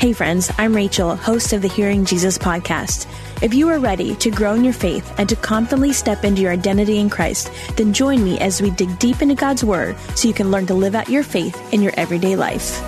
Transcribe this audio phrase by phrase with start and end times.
[0.00, 3.06] Hey, friends, I'm Rachel, host of the Hearing Jesus podcast.
[3.42, 6.52] If you are ready to grow in your faith and to confidently step into your
[6.52, 10.32] identity in Christ, then join me as we dig deep into God's Word so you
[10.32, 12.80] can learn to live out your faith in your everyday life.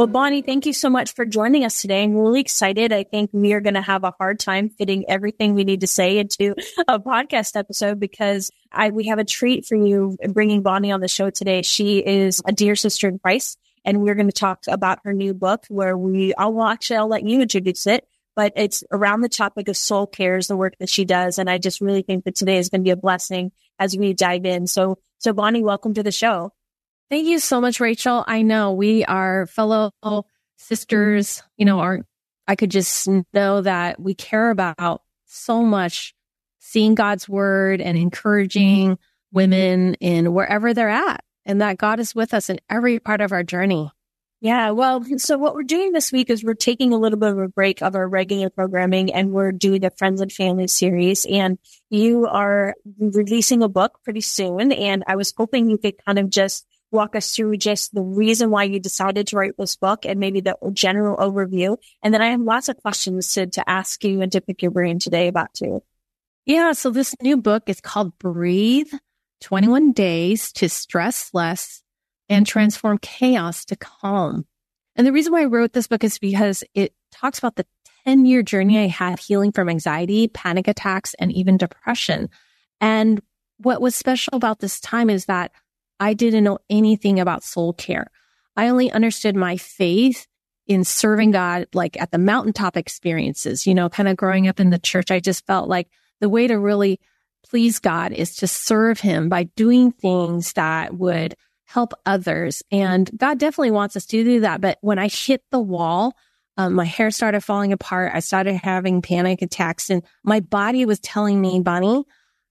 [0.00, 2.02] Well, Bonnie, thank you so much for joining us today.
[2.02, 2.90] I'm really excited.
[2.90, 5.86] I think we are going to have a hard time fitting everything we need to
[5.86, 6.54] say into
[6.88, 11.06] a podcast episode because I, we have a treat for you bringing Bonnie on the
[11.06, 11.60] show today.
[11.60, 15.34] She is a dear sister in Christ and we're going to talk about her new
[15.34, 19.68] book where we, I'll actually, I'll let you introduce it, but it's around the topic
[19.68, 21.38] of soul cares, the work that she does.
[21.38, 24.14] And I just really think that today is going to be a blessing as we
[24.14, 24.66] dive in.
[24.66, 26.54] So, so Bonnie, welcome to the show.
[27.10, 28.24] Thank you so much, Rachel.
[28.28, 29.90] I know we are fellow
[30.58, 32.06] sisters, you know, are,
[32.46, 36.14] I could just know that we care about so much
[36.60, 38.96] seeing God's word and encouraging
[39.32, 43.32] women in wherever they're at and that God is with us in every part of
[43.32, 43.90] our journey.
[44.40, 44.70] Yeah.
[44.70, 47.48] Well, so what we're doing this week is we're taking a little bit of a
[47.48, 51.58] break of our regular programming and we're doing a friends and family series and
[51.90, 54.70] you are releasing a book pretty soon.
[54.70, 58.50] And I was hoping you could kind of just walk us through just the reason
[58.50, 61.76] why you decided to write this book and maybe the general overview.
[62.02, 64.70] And then I have lots of questions to, to ask you and to pick your
[64.70, 65.82] brain today about too.
[66.46, 66.72] Yeah.
[66.72, 68.92] So this new book is called Breathe
[69.42, 71.82] 21 Days to Stress Less
[72.28, 74.46] and Transform Chaos to Calm.
[74.96, 77.66] And the reason why I wrote this book is because it talks about the
[78.04, 82.28] 10 year journey I had healing from anxiety, panic attacks, and even depression.
[82.80, 83.20] And
[83.58, 85.52] what was special about this time is that
[86.00, 88.10] I didn't know anything about soul care.
[88.56, 90.26] I only understood my faith
[90.66, 94.70] in serving God, like at the mountaintop experiences, you know, kind of growing up in
[94.70, 95.10] the church.
[95.10, 95.88] I just felt like
[96.20, 97.00] the way to really
[97.48, 101.34] please God is to serve him by doing things that would
[101.64, 102.62] help others.
[102.70, 104.60] And God definitely wants us to do that.
[104.60, 106.14] But when I hit the wall,
[106.56, 108.12] um, my hair started falling apart.
[108.14, 112.04] I started having panic attacks and my body was telling me, Bonnie,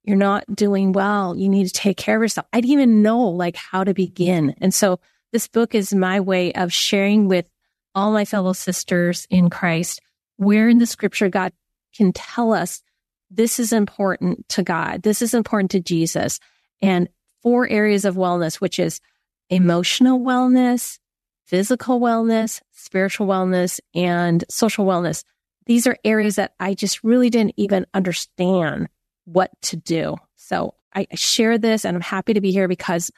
[0.04, 1.36] you're not doing well.
[1.36, 2.48] You need to take care of yourself.
[2.54, 4.56] I didn't even know like how to begin.
[4.60, 5.00] And so
[5.32, 7.46] this book is my way of sharing with
[7.94, 10.02] all my fellow sisters in Christ
[10.38, 11.52] where in the scripture God
[11.96, 12.82] can tell us
[13.30, 15.04] this is important to God.
[15.04, 16.40] This is important to Jesus
[16.82, 17.10] and
[17.44, 19.02] four areas of wellness, which is
[19.50, 20.98] emotional wellness,
[21.46, 25.24] physical wellness, spiritual wellness, and social wellness.
[25.66, 28.88] These are areas that I just really didn't even understand
[29.32, 30.18] what to do.
[30.36, 33.12] So I share this and I'm happy to be here because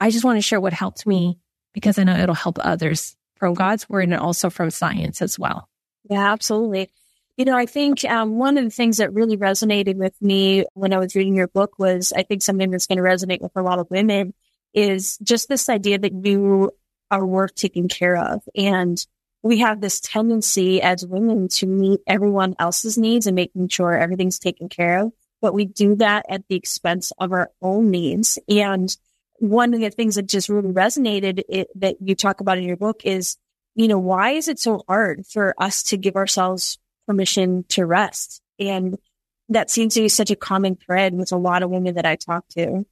[0.00, 1.38] I just want to share what helped me
[1.72, 5.68] because I know it'll help others from God's word and also from science as well.
[6.08, 6.90] Yeah, absolutely.
[7.36, 10.94] You know, I think um, one of the things that really resonated with me when
[10.94, 13.62] I was reading your book was I think something that's going to resonate with a
[13.62, 14.32] lot of women
[14.72, 16.70] is just this idea that you
[17.10, 18.42] are worth taking care of.
[18.54, 19.04] And
[19.42, 24.38] we have this tendency as women to meet everyone else's needs and making sure everything's
[24.38, 28.38] taken care of but we do that at the expense of our own needs.
[28.48, 28.94] And
[29.38, 32.76] one of the things that just really resonated it, that you talk about in your
[32.76, 33.36] book is,
[33.74, 38.40] you know, why is it so hard for us to give ourselves permission to rest?
[38.58, 38.96] And
[39.48, 42.16] that seems to be such a common thread with a lot of women that I
[42.16, 42.86] talk to.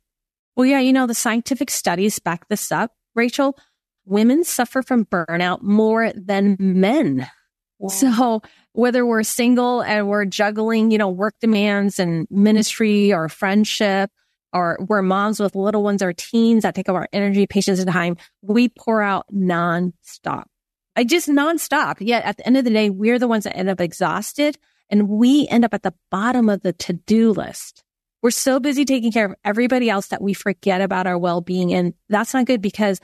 [0.57, 3.59] Well, yeah, you know, the scientific studies back this up, Rachel.
[4.05, 7.27] Women suffer from burnout more than men.
[7.89, 14.11] So whether we're single and we're juggling, you know, work demands and ministry or friendship,
[14.53, 17.91] or we're moms with little ones or teens that take up our energy, patience, and
[17.91, 20.45] time, we pour out nonstop.
[20.97, 21.97] I just nonstop.
[21.99, 24.57] Yet at the end of the day, we're the ones that end up exhausted
[24.91, 27.83] and we end up at the bottom of the to-do list.
[28.23, 31.75] We're so busy taking care of everybody else that we forget about our well-being.
[31.75, 33.01] And that's not good because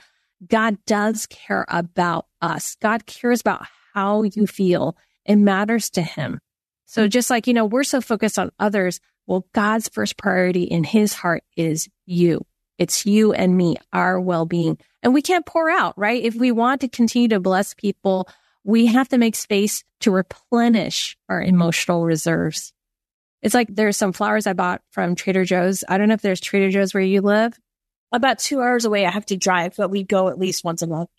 [0.47, 2.75] God does care about us.
[2.81, 6.39] God cares about how you feel it matters to him.
[6.85, 8.99] So just like, you know, we're so focused on others.
[9.27, 12.45] Well, God's first priority in his heart is you.
[12.77, 14.77] It's you and me, our well-being.
[15.03, 16.23] And we can't pour out, right?
[16.23, 18.27] If we want to continue to bless people,
[18.63, 22.73] we have to make space to replenish our emotional reserves.
[23.41, 25.83] It's like there's some flowers I bought from Trader Joe's.
[25.87, 27.57] I don't know if there's Trader Joe's where you live.
[28.11, 30.87] About two hours away, I have to drive, but we go at least once a
[30.87, 31.09] month.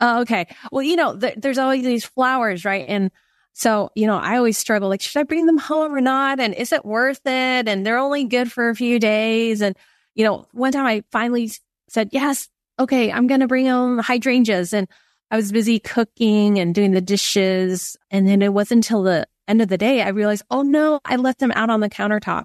[0.00, 0.46] Oh, okay.
[0.72, 2.86] Well, you know, th- there's always these flowers, right?
[2.88, 3.10] And
[3.52, 6.40] so, you know, I always struggle like, should I bring them home or not?
[6.40, 7.68] And is it worth it?
[7.68, 9.60] And they're only good for a few days.
[9.60, 9.76] And,
[10.14, 11.50] you know, one time I finally
[11.88, 12.48] said, yes,
[12.78, 14.72] okay, I'm going to bring home hydrangeas.
[14.72, 14.88] And
[15.30, 17.96] I was busy cooking and doing the dishes.
[18.10, 21.16] And then it wasn't until the end of the day, I realized, oh no, I
[21.16, 22.44] left them out on the countertop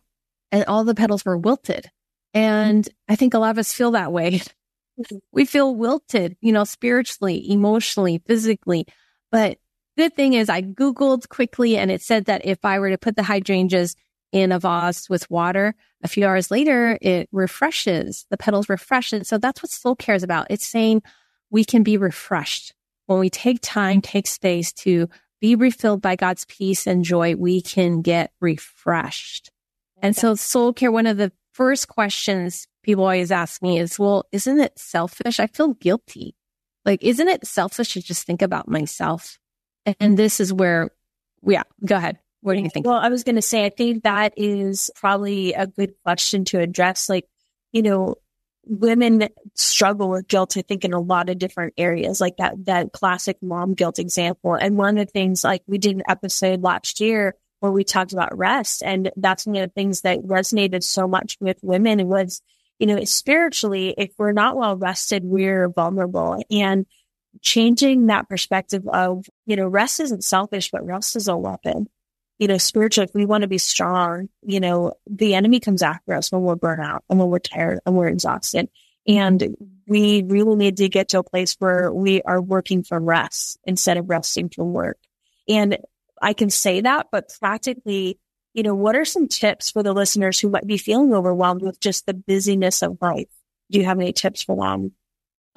[0.51, 1.89] and all the petals were wilted.
[2.33, 4.41] And I think a lot of us feel that way.
[5.31, 8.85] we feel wilted, you know, spiritually, emotionally, physically.
[9.31, 9.57] But
[9.97, 13.15] good thing is I Googled quickly and it said that if I were to put
[13.15, 13.95] the hydrangeas
[14.31, 19.13] in a vase with water, a few hours later, it refreshes, the petals refresh.
[19.13, 20.47] And so that's what soul care is about.
[20.49, 21.03] It's saying
[21.49, 22.73] we can be refreshed.
[23.07, 25.09] When we take time, take space to
[25.39, 29.51] be refilled by God's peace and joy, we can get refreshed.
[30.01, 34.25] And so soul care, one of the first questions people always ask me is, well,
[34.31, 35.39] isn't it selfish?
[35.39, 36.35] I feel guilty.
[36.85, 39.39] Like, isn't it selfish to just think about myself?
[39.99, 40.91] And this is where,
[41.43, 42.19] yeah, go ahead.
[42.41, 42.85] What do you think?
[42.85, 46.59] Well, I was going to say, I think that is probably a good question to
[46.59, 47.09] address.
[47.09, 47.27] Like,
[47.71, 48.15] you know,
[48.67, 52.93] women struggle with guilt, I think, in a lot of different areas, like that, that
[52.93, 54.53] classic mom guilt example.
[54.53, 58.13] And one of the things, like we did an episode last year where we talked
[58.13, 58.83] about rest.
[58.83, 62.43] And that's one of the things that resonated so much with women was,
[62.79, 66.43] you know, spiritually, if we're not well rested, we're vulnerable.
[66.51, 66.85] And
[67.41, 71.87] changing that perspective of, you know, rest isn't selfish, but rest is a weapon.
[72.37, 76.13] You know, spiritually, if we want to be strong, you know, the enemy comes after
[76.13, 78.69] us when we're burnt out and when we're tired and we're exhausted.
[79.07, 79.55] And
[79.87, 83.97] we really need to get to a place where we are working from rest instead
[83.97, 84.97] of resting from work.
[85.47, 85.77] And
[86.21, 88.19] I can say that, but practically,
[88.55, 91.77] you know, what are some tips for the listeners who might be feeling overwhelmed with
[91.81, 93.27] just the busyness of life?
[93.69, 94.93] Do you have any tips for them?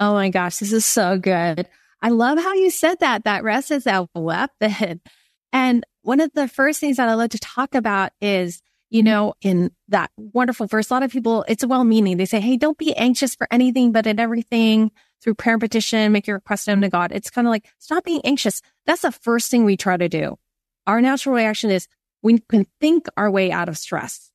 [0.01, 1.65] Oh my gosh, this is so good.
[2.01, 5.01] I love how you said that, that rest is a weapon.
[5.51, 8.61] And one of the first things that I love to talk about is,
[8.91, 12.17] you know, in that wonderful verse, a lot of people, it's well meaning.
[12.17, 14.91] They say, Hey, don't be anxious for anything, but in everything
[15.23, 17.11] through prayer and petition, make your request known to God.
[17.11, 18.61] It's kind of like, stop being anxious.
[18.85, 20.37] That's the first thing we try to do.
[20.85, 21.87] Our natural reaction is
[22.21, 24.31] we can think our way out of stress.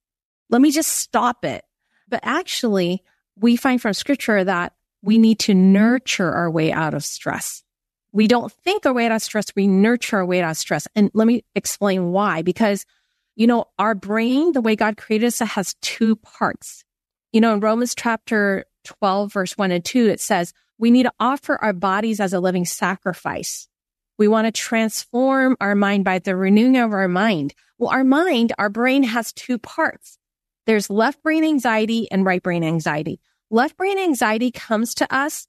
[0.51, 1.65] Let me just stop it.
[2.09, 3.03] But actually,
[3.37, 7.63] we find from scripture that we need to nurture our way out of stress.
[8.13, 9.47] We don't think our way out of stress.
[9.57, 10.87] We nurture our way out of stress.
[10.95, 12.43] And let me explain why.
[12.43, 12.87] Because,
[13.35, 16.85] you know, our brain, the way God created us, has two parts.
[17.33, 21.13] You know, in Romans chapter 12, verse 1 and 2, it says, we need to
[21.19, 23.69] offer our bodies as a living sacrifice.
[24.19, 27.55] We want to transform our mind by the renewing of our mind.
[27.79, 30.19] Well, our mind, our brain has two parts.
[30.67, 33.21] There's left brain anxiety and right brain anxiety.
[33.51, 35.47] Left brain anxiety comes to us.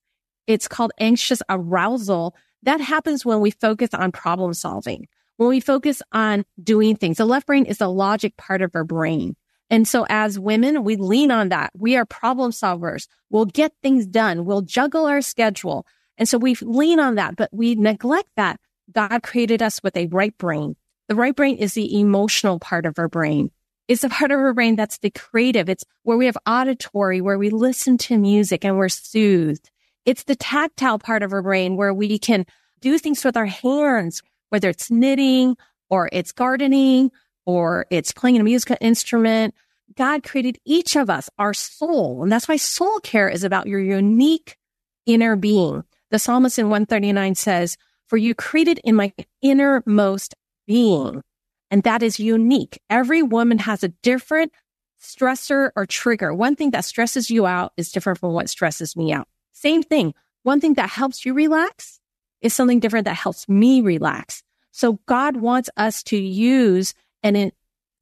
[0.48, 2.36] It's called anxious arousal.
[2.64, 5.08] That happens when we focus on problem solving,
[5.38, 7.18] when we focus on doing things.
[7.18, 9.36] The left brain is the logic part of our brain.
[9.70, 11.72] And so as women, we lean on that.
[11.76, 13.08] We are problem solvers.
[13.30, 14.46] We'll get things done.
[14.46, 15.88] We'll juggle our schedule.
[16.18, 18.60] And so we lean on that, but we neglect that.
[18.92, 20.76] God created us with a right brain.
[21.08, 23.52] The right brain is the emotional part of our brain.
[23.88, 25.70] It's the part of our brain that's the creative.
[25.70, 29.70] It's where we have auditory, where we listen to music and we're soothed.
[30.06, 32.46] It's the tactile part of our brain where we can
[32.80, 35.58] do things with our hands, whether it's knitting
[35.90, 37.12] or it's gardening
[37.46, 39.54] or it's playing a musical instrument.
[39.96, 42.24] God created each of us, our soul.
[42.24, 44.58] And that's why soul care is about your unique
[45.06, 45.84] inner being.
[46.16, 47.76] The psalmist in 139 says,
[48.08, 50.34] for you created in my innermost
[50.66, 51.22] being.
[51.70, 52.80] And that is unique.
[52.90, 54.54] Every woman has a different
[54.98, 56.34] stressor or trigger.
[56.34, 59.28] One thing that stresses you out is different from what stresses me out.
[59.52, 60.14] Same thing.
[60.44, 62.00] One thing that helps you relax
[62.40, 64.42] is something different that helps me relax.
[64.72, 66.94] So God wants us to use
[67.24, 67.52] and in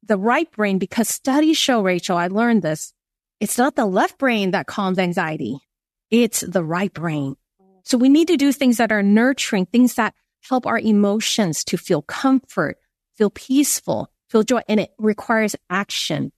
[0.04, 2.92] the right brain because studies show, Rachel, I learned this.
[3.40, 5.58] It's not the left brain that calms anxiety.
[6.12, 7.34] It's the right brain.
[7.84, 10.14] So we need to do things that are nurturing, things that
[10.48, 12.78] help our emotions to feel comfort,
[13.16, 14.60] feel peaceful, feel joy.
[14.68, 16.32] And it requires action.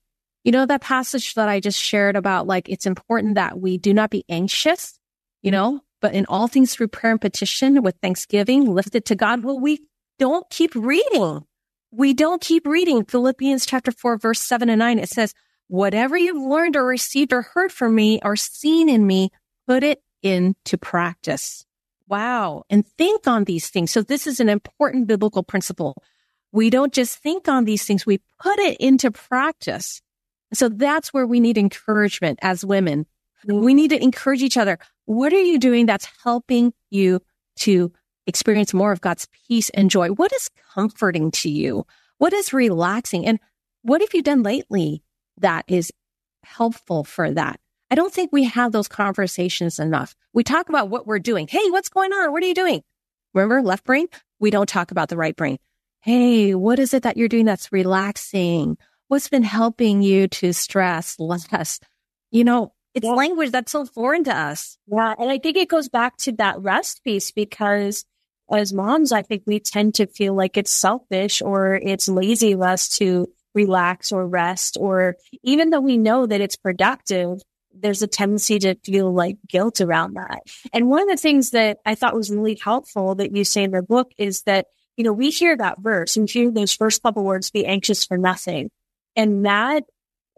[0.45, 3.93] You know, that passage that I just shared about like, it's important that we do
[3.95, 4.99] not be anxious,
[5.43, 9.17] you know, but in all things through prayer and petition with thanksgiving, lift it to
[9.17, 9.43] God.
[9.43, 9.81] Well, we
[10.19, 11.45] don't keep reading.
[11.91, 14.99] We don't keep reading Philippians chapter four, verse seven and nine.
[14.99, 15.35] It says,
[15.69, 19.31] whatever you've learned or received or heard from me or seen in me,
[19.67, 20.03] put it
[20.35, 21.65] into practice.
[22.09, 22.65] Wow.
[22.71, 23.91] And think on these things.
[23.91, 26.03] So this is an important biblical principle.
[26.53, 28.07] We don't just think on these things.
[28.07, 30.01] We put it into practice.
[30.55, 33.07] So that's where we need encouragement as women.
[33.45, 34.79] We need to encourage each other.
[35.05, 37.21] What are you doing that's helping you
[37.57, 37.93] to
[38.27, 40.09] experience more of God's peace and joy.
[40.11, 41.87] What is comforting to you?
[42.19, 43.27] What is relaxing?
[43.27, 43.39] And
[43.83, 45.03] what have you done lately
[45.39, 45.93] that is
[46.43, 47.61] helpful for that?
[47.91, 50.15] I don't think we have those conversations enough.
[50.33, 51.47] We talk about what we're doing.
[51.49, 52.33] Hey, what's going on?
[52.33, 52.83] What are you doing?
[53.33, 54.07] Remember left brain?
[54.41, 55.59] We don't talk about the right brain.
[56.01, 58.77] Hey, what is it that you're doing that's relaxing?
[59.09, 61.81] What's been helping you to stress less?
[62.31, 63.13] You know, it's yeah.
[63.13, 64.79] language that's so foreign to us.
[64.87, 65.15] Yeah.
[65.19, 68.05] And I think it goes back to that rest piece because
[68.53, 72.63] as moms, I think we tend to feel like it's selfish or it's lazy of
[72.63, 77.41] us to relax or rest, or even though we know that it's productive,
[77.81, 80.43] there's a tendency to feel like guilt around that.
[80.73, 83.71] And one of the things that I thought was really helpful that you say in
[83.71, 84.67] the book is that,
[84.97, 88.17] you know, we hear that verse and hear those first couple words, be anxious for
[88.17, 88.71] nothing.
[89.15, 89.85] And that,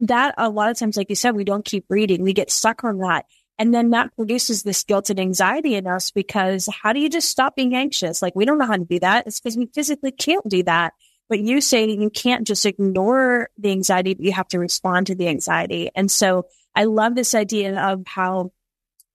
[0.00, 2.22] that a lot of times, like you said, we don't keep reading.
[2.22, 3.26] We get stuck on that.
[3.58, 7.28] And then that produces this guilt and anxiety in us because how do you just
[7.28, 8.22] stop being anxious?
[8.22, 9.26] Like we don't know how to do that.
[9.26, 10.92] It's because we physically can't do that.
[11.28, 15.08] But you say that you can't just ignore the anxiety, but you have to respond
[15.08, 15.90] to the anxiety.
[15.94, 16.46] And so
[16.78, 18.52] I love this idea of how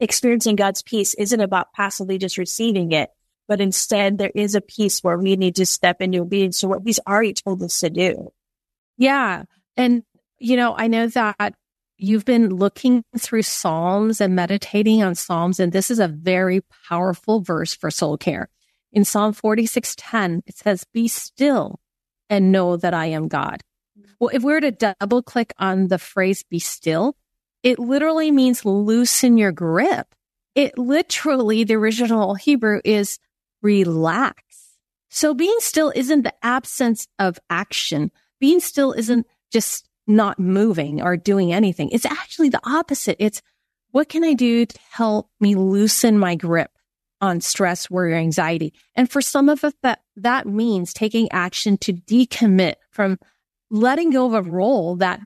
[0.02, 3.10] experiencing God's peace isn't about passively just receiving it,
[3.48, 6.82] but instead there is a piece where we need to step into obedience to what
[6.84, 8.34] He's already told us to do.
[8.98, 9.44] Yeah.
[9.78, 10.04] And,
[10.40, 11.56] you know, I know that
[11.96, 17.40] you've been looking through Psalms and meditating on Psalms, and this is a very powerful
[17.40, 18.50] verse for soul care.
[18.92, 21.80] In Psalm 46:10, it says, Be still
[22.30, 23.62] and know that I am God.
[24.20, 27.16] Well, if we were to double click on the phrase be still,
[27.64, 30.14] it literally means loosen your grip.
[30.54, 33.18] It literally, the original Hebrew is
[33.62, 34.44] relax.
[35.10, 38.12] So being still isn't the absence of action.
[38.40, 41.90] Being still isn't just not moving or doing anything.
[41.90, 43.16] It's actually the opposite.
[43.20, 43.42] It's
[43.92, 46.72] what can I do to help me loosen my grip
[47.22, 48.74] on stress, worry, or anxiety?
[48.96, 53.18] And for some of us, that, that means taking action to decommit from
[53.70, 55.22] letting go of a role that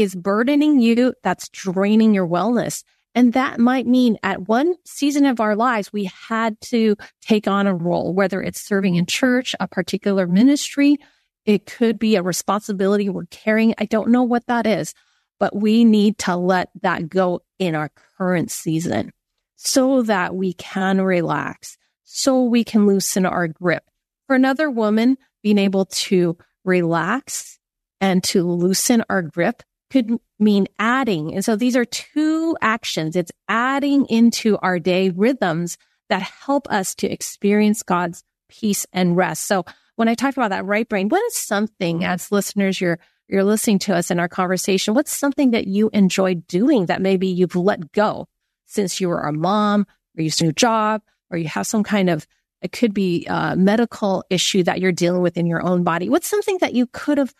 [0.00, 2.82] is burdening you, that's draining your wellness.
[3.14, 7.66] And that might mean at one season of our lives, we had to take on
[7.66, 10.96] a role, whether it's serving in church, a particular ministry.
[11.44, 13.74] It could be a responsibility we're carrying.
[13.78, 14.94] I don't know what that is,
[15.40, 19.12] but we need to let that go in our current season
[19.56, 23.84] so that we can relax, so we can loosen our grip.
[24.26, 27.58] For another woman, being able to relax
[28.00, 31.34] and to loosen our grip could mean adding.
[31.34, 33.16] And so these are two actions.
[33.16, 35.76] It's adding into our day rhythms
[36.08, 39.46] that help us to experience God's peace and rest.
[39.46, 39.64] So
[39.96, 43.78] when I talk about that right brain, what is something as listeners you're you're listening
[43.78, 47.92] to us in our conversation, what's something that you enjoy doing that maybe you've let
[47.92, 48.26] go
[48.66, 49.86] since you were a mom
[50.18, 52.26] or you new job or you have some kind of
[52.60, 56.08] it could be a medical issue that you're dealing with in your own body.
[56.08, 57.34] What's something that you could have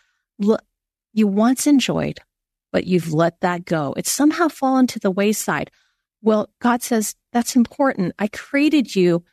[1.13, 2.21] you once enjoyed
[2.71, 3.93] but you've let that go.
[3.97, 5.71] It's somehow fallen to the wayside.
[6.21, 8.13] Well, God says that's important.
[8.19, 9.23] I created you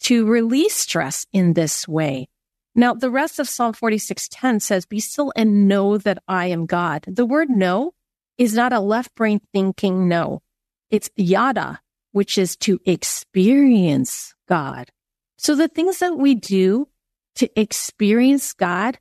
[0.00, 2.28] to release stress in this way.
[2.74, 7.04] Now, the rest of Psalm 46:10 says, "Be still and know that I am God."
[7.08, 7.94] The word know
[8.36, 10.42] is not a left brain thinking no.
[10.90, 11.80] It's yada,
[12.12, 14.90] which is to experience God.
[15.36, 16.88] So the things that we do
[17.36, 18.98] to experience God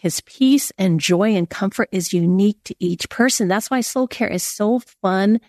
[0.00, 3.48] his peace and joy and comfort is unique to each person.
[3.48, 5.40] That's why soul care is so fun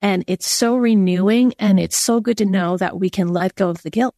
[0.00, 3.68] and it's so renewing and it's so good to know that we can let go
[3.68, 4.14] of the guilt.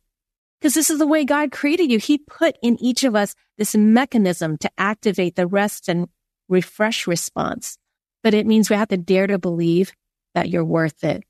[0.60, 1.98] Because this is the way God created you.
[1.98, 6.06] He put in each of us this mechanism to activate the rest and
[6.48, 7.76] refresh response.
[8.22, 9.92] But it means we have to dare to believe
[10.36, 11.24] that you're worth it.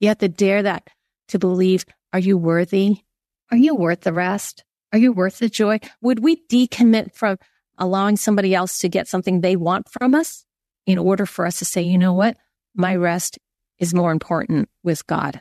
[0.00, 0.88] You have to dare that
[1.28, 3.02] to believe, are you worthy?
[3.50, 4.64] Are you worth the rest?
[4.94, 5.80] Are you worth the joy?
[6.00, 7.36] Would we decommit from
[7.78, 10.44] allowing somebody else to get something they want from us
[10.86, 12.36] in order for us to say, you know what?
[12.74, 13.38] My rest
[13.78, 15.40] is more important with God.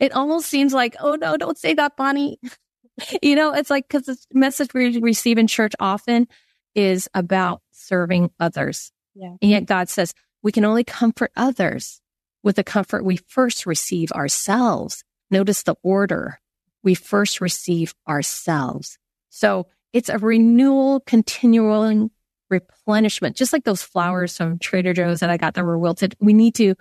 [0.00, 2.38] It almost seems like, oh no, don't say that, Bonnie.
[3.22, 6.26] you know, it's like, cause the message we receive in church often
[6.74, 8.90] is about serving others.
[9.14, 9.36] Yeah.
[9.40, 12.00] And yet God says we can only comfort others
[12.42, 15.04] with the comfort we first receive ourselves.
[15.30, 16.40] Notice the order.
[16.82, 18.98] We first receive ourselves.
[19.30, 22.10] So it's a renewal, continual
[22.50, 26.16] replenishment, just like those flowers from Trader Joe's that I got that were wilted.
[26.20, 26.74] We need to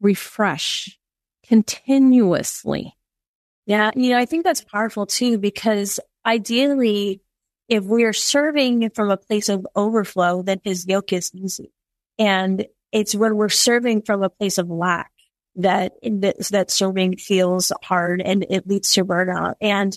[0.00, 0.98] refresh
[1.46, 2.94] continuously.
[3.64, 3.92] Yeah.
[3.94, 7.22] You know, I think that's powerful too, because ideally,
[7.68, 11.72] if we are serving from a place of overflow, then his yoke is easy.
[12.18, 15.12] And it's when we're serving from a place of lack
[15.56, 19.54] that, that, serving feels hard and it leads to burnout.
[19.60, 19.96] And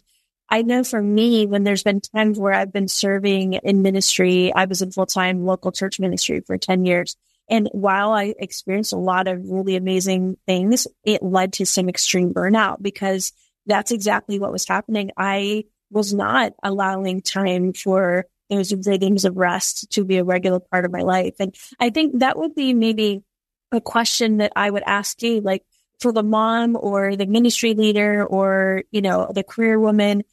[0.51, 4.65] I know for me, when there's been times where I've been serving in ministry, I
[4.65, 7.15] was in full time local church ministry for 10 years.
[7.49, 12.33] And while I experienced a lot of really amazing things, it led to some extreme
[12.33, 13.31] burnout because
[13.65, 15.11] that's exactly what was happening.
[15.15, 20.83] I was not allowing time for those rhythms of rest to be a regular part
[20.83, 21.35] of my life.
[21.39, 23.23] And I think that would be maybe
[23.71, 25.63] a question that I would ask you, like
[26.01, 30.23] for the mom or the ministry leader or, you know, the career woman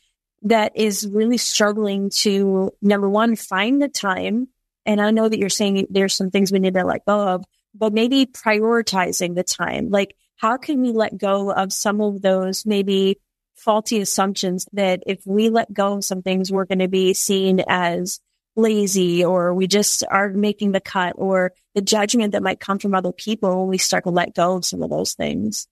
[0.42, 4.48] that is really struggling to number one, find the time.
[4.86, 7.44] And I know that you're saying there's some things we need to let go of,
[7.74, 9.90] but maybe prioritizing the time.
[9.90, 13.18] Like, how can we let go of some of those maybe
[13.56, 17.60] faulty assumptions that if we let go of some things, we're going to be seen
[17.66, 18.20] as
[18.56, 22.94] lazy or we just are making the cut or the judgment that might come from
[22.94, 25.66] other people when we start to let go of some of those things.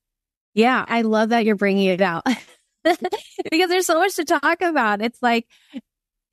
[0.53, 2.25] Yeah, I love that you're bringing it out
[3.51, 5.01] because there's so much to talk about.
[5.01, 5.47] It's like,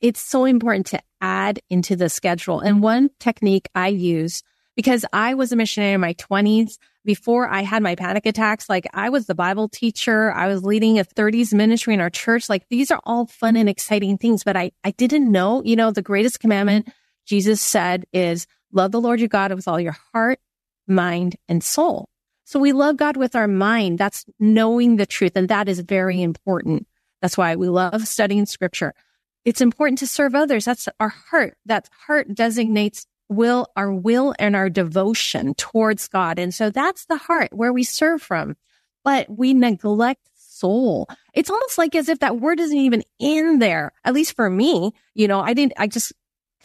[0.00, 2.61] it's so important to add into the schedule.
[2.61, 4.42] And one technique I use
[4.76, 8.68] because I was a missionary in my 20s before I had my panic attacks.
[8.68, 10.32] Like I was the Bible teacher.
[10.32, 12.49] I was leading a 30s ministry in our church.
[12.49, 15.90] Like these are all fun and exciting things, but I, I didn't know, you know,
[15.90, 16.88] the greatest commandment
[17.26, 20.40] Jesus said is love the Lord your God with all your heart,
[20.87, 22.08] mind, and soul.
[22.44, 23.98] So we love God with our mind.
[23.98, 25.32] That's knowing the truth.
[25.34, 26.86] And that is very important.
[27.22, 28.94] That's why we love studying scripture.
[29.44, 30.64] It's important to serve others.
[30.64, 31.56] That's our heart.
[31.66, 36.38] That heart designates will, our will and our devotion towards God.
[36.38, 38.56] And so that's the heart where we serve from.
[39.04, 41.08] But we neglect soul.
[41.34, 43.92] It's almost like as if that word isn't even in there.
[44.04, 46.12] At least for me, you know, I didn't, I just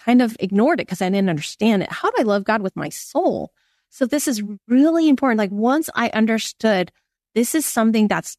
[0.06, 1.92] kind of ignored it because I didn't understand it.
[1.92, 3.52] How do I love God with my soul?
[3.90, 5.38] So this is really important.
[5.38, 6.92] Like once I understood
[7.36, 8.38] this is something that's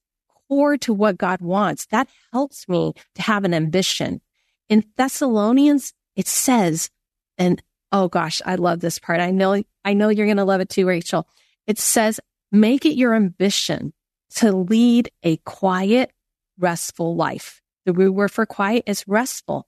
[0.49, 4.21] core to what God wants, that helps me to have an ambition.
[4.69, 6.91] In Thessalonians, it says,
[7.39, 9.21] and Oh gosh, I love this part.
[9.21, 11.27] I know, I know you're going to love it too, Rachel.
[11.67, 12.21] It says,
[12.53, 13.93] make it your ambition
[14.37, 16.13] to lead a quiet,
[16.59, 17.61] restful life.
[17.87, 19.67] The root word for quiet is restful.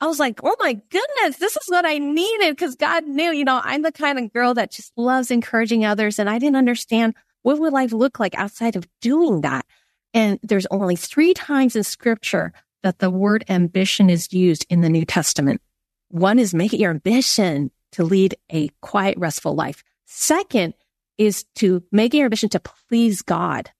[0.00, 3.44] I was like, oh my goodness, this is what I needed because God knew, you
[3.44, 6.18] know, I'm the kind of girl that just loves encouraging others.
[6.18, 9.66] And I didn't understand what would life look like outside of doing that.
[10.12, 12.52] And there's only three times in scripture
[12.82, 15.60] that the word ambition is used in the New Testament.
[16.08, 19.82] One is make it your ambition to lead a quiet, restful life.
[20.04, 20.74] Second
[21.18, 23.70] is to make it your ambition to please God.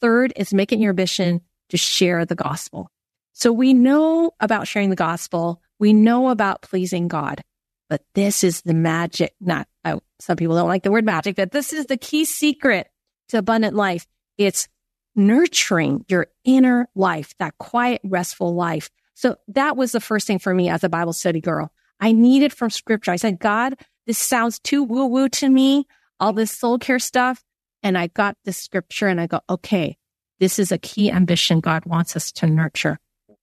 [0.00, 2.90] Third is making your ambition to share the gospel.
[3.32, 5.60] So we know about sharing the gospel.
[5.78, 7.42] We know about pleasing God,
[7.88, 9.34] but this is the magic.
[9.40, 12.88] Not oh, some people don't like the word magic, but this is the key secret
[13.28, 14.06] to abundant life.
[14.38, 14.68] It's
[15.16, 18.90] nurturing your inner life, that quiet, restful life.
[19.14, 21.72] So that was the first thing for me as a Bible study girl.
[22.00, 23.12] I need it from scripture.
[23.12, 25.86] I said, God, this sounds too woo woo to me,
[26.18, 27.42] all this soul care stuff.
[27.82, 29.96] And I got the scripture and I go, okay,
[30.40, 32.98] this is a key ambition God wants us to nurture.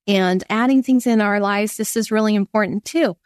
[0.07, 3.17] And adding things in our lives, this is really important too.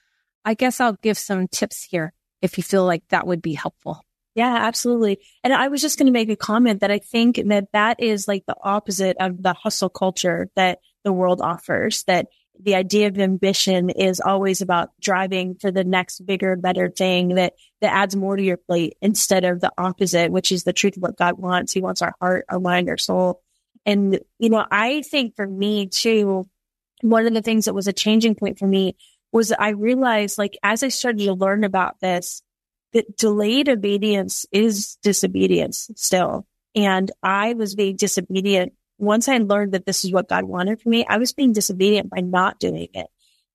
[0.44, 4.02] I guess I'll give some tips here if you feel like that would be helpful.
[4.36, 5.20] Yeah, absolutely.
[5.44, 8.28] And I was just going to make a comment that I think that that is
[8.28, 12.28] like the opposite of the hustle culture that the world offers, that
[12.60, 17.54] the idea of ambition is always about driving for the next bigger, better thing that,
[17.82, 21.04] that adds more to your plate instead of the opposite, which is the truth of
[21.04, 21.72] what God wants.
[21.72, 23.42] He wants our heart, our mind, our soul.
[23.86, 26.46] And, you know, I think for me too,
[27.10, 28.96] one of the things that was a changing point for me
[29.32, 32.42] was I realized like as I started to learn about this,
[32.94, 36.48] that delayed obedience is disobedience still.
[36.76, 40.90] And I was being disobedient once I learned that this is what God wanted for
[40.90, 43.08] me, I was being disobedient by not doing it.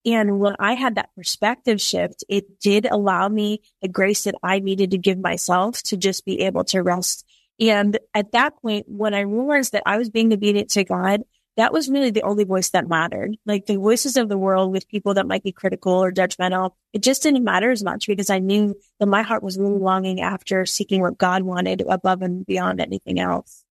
[0.04, 4.58] And when I had that perspective shift, it did allow me the grace that I
[4.58, 7.24] needed to give myself to just be able to rest.
[7.58, 11.22] And at that point, when I realized that I was being obedient to God,
[11.56, 13.36] that was really the only voice that mattered.
[13.44, 17.02] Like the voices of the world with people that might be critical or judgmental, it
[17.02, 20.64] just didn't matter as much because I knew that my heart was really longing after
[20.64, 23.64] seeking what God wanted above and beyond anything else.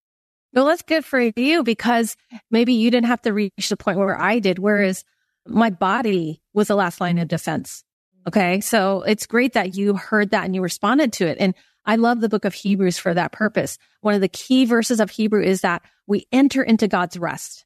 [0.53, 2.15] Well, that's good for you because
[2.49, 5.03] maybe you didn't have to reach the point where I did, whereas
[5.47, 7.83] my body was the last line of defense.
[8.27, 8.59] Okay.
[8.61, 11.37] So it's great that you heard that and you responded to it.
[11.39, 13.77] And I love the book of Hebrews for that purpose.
[14.01, 17.65] One of the key verses of Hebrew is that we enter into God's rest.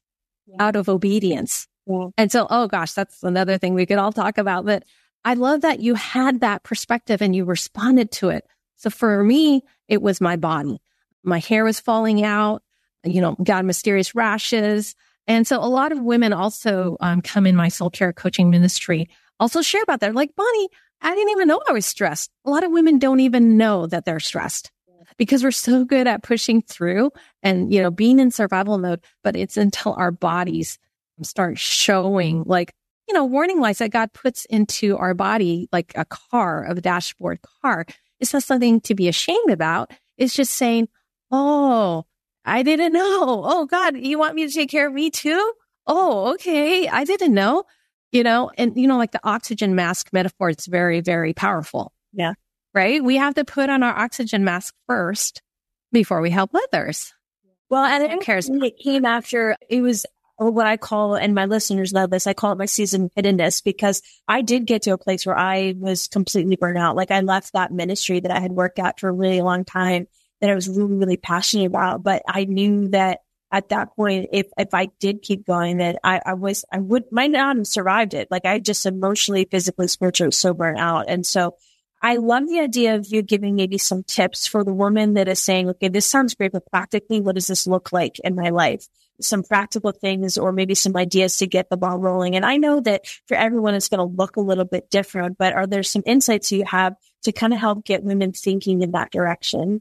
[0.58, 1.66] Out of obedience.
[1.86, 2.08] Yeah.
[2.16, 4.64] And so, oh gosh, that's another thing we could all talk about.
[4.64, 4.84] But
[5.24, 8.44] I love that you had that perspective and you responded to it.
[8.76, 10.80] So for me, it was my body.
[11.22, 12.62] My hair was falling out
[13.04, 14.94] you know, got mysterious rashes.
[15.26, 19.08] And so a lot of women also um, come in my soul care coaching ministry,
[19.40, 20.14] also share about that.
[20.14, 20.68] Like, Bonnie,
[21.00, 22.30] I didn't even know I was stressed.
[22.44, 24.70] A lot of women don't even know that they're stressed
[25.18, 27.10] because we're so good at pushing through
[27.42, 29.04] and, you know, being in survival mode.
[29.22, 30.78] But it's until our bodies
[31.22, 32.74] start showing like,
[33.08, 37.40] you know, warning lights that God puts into our body, like a car, a dashboard
[37.62, 37.86] car.
[38.20, 39.92] It's not something to be ashamed about.
[40.16, 40.88] It's just saying,
[41.30, 42.04] Oh,
[42.44, 43.42] I didn't know.
[43.44, 45.52] Oh God, you want me to take care of me too?
[45.86, 46.88] Oh, okay.
[46.88, 47.64] I didn't know,
[48.12, 51.92] you know, and you know, like the oxygen mask metaphor, it's very, very powerful.
[52.12, 52.34] Yeah.
[52.74, 53.02] Right.
[53.02, 55.42] We have to put on our oxygen mask first
[55.92, 57.12] before we help others.
[57.70, 58.50] Well, and it, cares?
[58.50, 60.04] it came after it was
[60.36, 62.26] what I call, and my listeners love this.
[62.26, 65.74] I call it my season hiddenness because I did get to a place where I
[65.78, 66.96] was completely burnt out.
[66.96, 70.08] Like I left that ministry that I had worked at for a really long time
[70.40, 72.02] that I was really, really passionate about.
[72.02, 73.20] But I knew that
[73.52, 77.04] at that point, if, if I did keep going, that I, I was, I would,
[77.12, 78.28] might not have survived it.
[78.30, 81.04] Like I just emotionally, physically, spiritually so burnt out.
[81.08, 81.54] And so
[82.04, 85.42] I love the idea of you giving maybe some tips for the woman that is
[85.42, 88.86] saying, okay, this sounds great, but practically, what does this look like in my life?
[89.22, 92.36] Some practical things or maybe some ideas to get the ball rolling.
[92.36, 95.54] And I know that for everyone, it's going to look a little bit different, but
[95.54, 99.10] are there some insights you have to kind of help get women thinking in that
[99.10, 99.80] direction?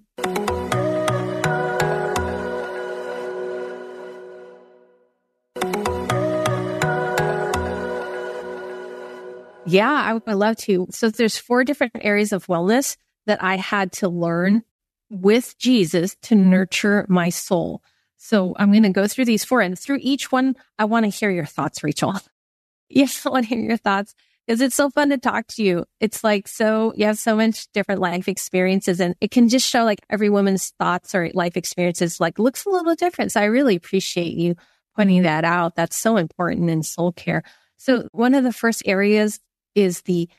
[9.65, 10.87] Yeah, I would love to.
[10.91, 14.63] So there's four different areas of wellness that I had to learn
[15.09, 17.81] with Jesus to nurture my soul.
[18.17, 21.09] So I'm going to go through these four and through each one, I want to
[21.09, 22.13] hear your thoughts, Rachel.
[22.89, 25.85] yes, I want to hear your thoughts because it's so fun to talk to you.
[25.99, 29.83] It's like so, you have so much different life experiences and it can just show
[29.83, 33.31] like every woman's thoughts or life experiences like looks a little different.
[33.31, 34.55] So I really appreciate you
[34.95, 35.75] pointing that out.
[35.75, 37.43] That's so important in soul care.
[37.77, 39.39] So one of the first areas
[39.75, 40.29] is the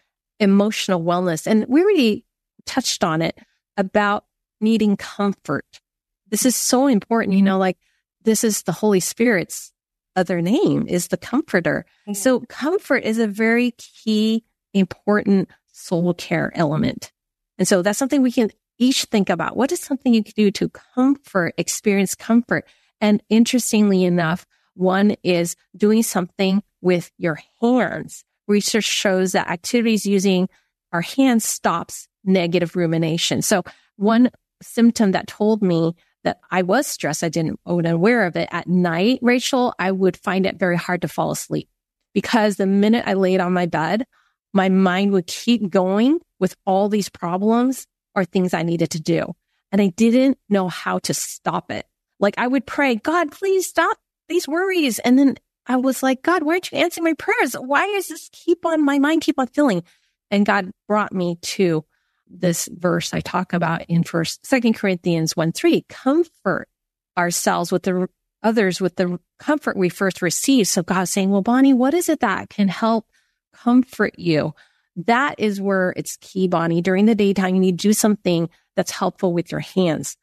[0.40, 1.46] emotional wellness.
[1.46, 2.24] And we already
[2.66, 3.38] touched on it
[3.76, 4.24] about
[4.60, 5.80] needing comfort.
[6.28, 7.36] This is so important.
[7.36, 7.78] You know, like
[8.22, 9.72] this is the Holy Spirit's
[10.16, 11.84] other name is the comforter.
[12.02, 12.14] Mm-hmm.
[12.14, 17.12] So comfort is a very key, important soul care element.
[17.58, 19.56] And so that's something we can each think about.
[19.56, 22.64] What is something you can do to comfort, experience comfort?
[23.00, 30.48] And interestingly enough, one is doing something with your hands research shows that activities using
[30.92, 33.42] our hands stops negative rumination.
[33.42, 33.62] So
[33.96, 34.30] one
[34.62, 38.66] symptom that told me that I was stressed, I didn't wasn't aware of it at
[38.66, 41.68] night, Rachel, I would find it very hard to fall asleep
[42.14, 44.07] because the minute I laid on my bed,
[44.52, 49.35] my mind would keep going with all these problems or things I needed to do.
[49.72, 51.85] And I didn't know how to stop it.
[52.20, 55.00] Like I would pray, God, please stop these worries.
[55.00, 57.55] And then I was like, God, why aren't you answering my prayers?
[57.55, 59.83] Why is this keep on my mind, keep on filling?
[60.31, 61.85] And God brought me to
[62.27, 66.68] this verse I talk about in first, second Corinthians one, three, comfort
[67.16, 68.09] ourselves with the
[68.42, 70.68] others with the comfort we first received.
[70.68, 73.07] So God's saying, well, Bonnie, what is it that can help
[73.55, 74.55] comfort you?
[74.96, 76.83] That is where it's key, Bonnie.
[76.83, 80.16] During the daytime, you need to do something that's helpful with your hands.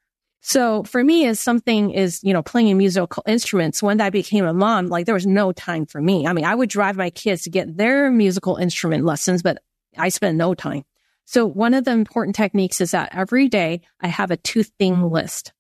[0.44, 4.54] So for me, as something is, you know, playing musical instruments, when I became a
[4.54, 6.26] mom, like there was no time for me.
[6.26, 9.60] I mean, I would drive my kids to get their musical instrument lessons, but
[9.98, 10.84] I spent no time.
[11.26, 15.12] So one of the important techniques is that every day I have a two thing
[15.12, 15.54] list.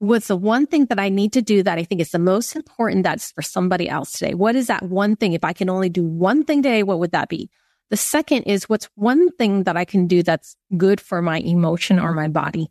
[0.00, 2.54] What's the one thing that I need to do that I think is the most
[2.54, 4.34] important that's for somebody else today?
[4.34, 5.32] What is that one thing?
[5.32, 7.50] If I can only do one thing today, what would that be?
[7.88, 11.98] The second is what's one thing that I can do that's good for my emotion
[11.98, 12.70] or my body?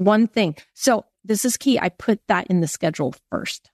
[0.00, 0.56] One thing.
[0.74, 1.78] So this is key.
[1.78, 3.70] I put that in the schedule first.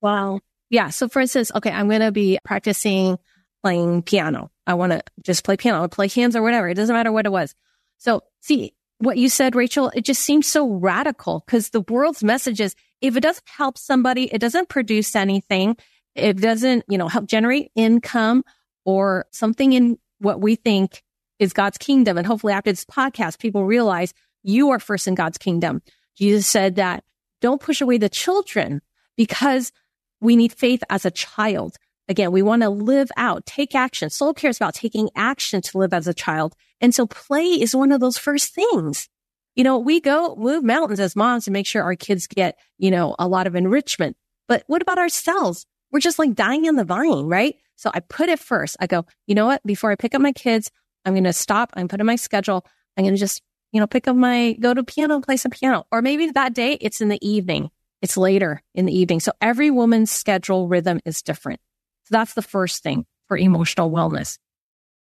[0.00, 0.40] Wow.
[0.70, 0.90] Yeah.
[0.90, 3.18] So for instance, okay, I'm going to be practicing
[3.62, 4.50] playing piano.
[4.66, 6.68] I want to just play piano, I play hands or whatever.
[6.68, 7.54] It doesn't matter what it was.
[7.98, 12.60] So see what you said, Rachel, it just seems so radical because the world's message
[12.60, 15.76] is if it doesn't help somebody, it doesn't produce anything.
[16.16, 18.44] It doesn't, you know, help generate income
[18.84, 21.02] or something in what we think
[21.38, 22.18] is God's kingdom.
[22.18, 25.82] And hopefully after this podcast, people realize you are first in God's kingdom.
[26.16, 27.04] Jesus said that
[27.40, 28.80] don't push away the children
[29.16, 29.72] because
[30.20, 31.76] we need faith as a child.
[32.08, 34.10] Again, we want to live out, take action.
[34.10, 36.54] Soul cares about taking action to live as a child.
[36.80, 39.08] And so play is one of those first things.
[39.54, 42.90] You know, we go move mountains as moms to make sure our kids get, you
[42.90, 44.16] know, a lot of enrichment.
[44.48, 45.66] But what about ourselves?
[45.90, 47.56] We're just like dying on the vine, right?
[47.76, 48.76] So I put it first.
[48.80, 49.62] I go, you know what?
[49.64, 50.70] Before I pick up my kids,
[51.04, 51.70] I'm going to stop.
[51.74, 52.64] I'm put in my schedule.
[52.96, 55.50] I'm going to just you know, pick up my, go to piano, and play some
[55.50, 55.86] piano.
[55.90, 57.70] Or maybe that day it's in the evening
[58.02, 59.20] it's later in the evening.
[59.20, 61.60] So every woman's schedule rhythm is different.
[62.04, 64.38] So that's the first thing for emotional wellness.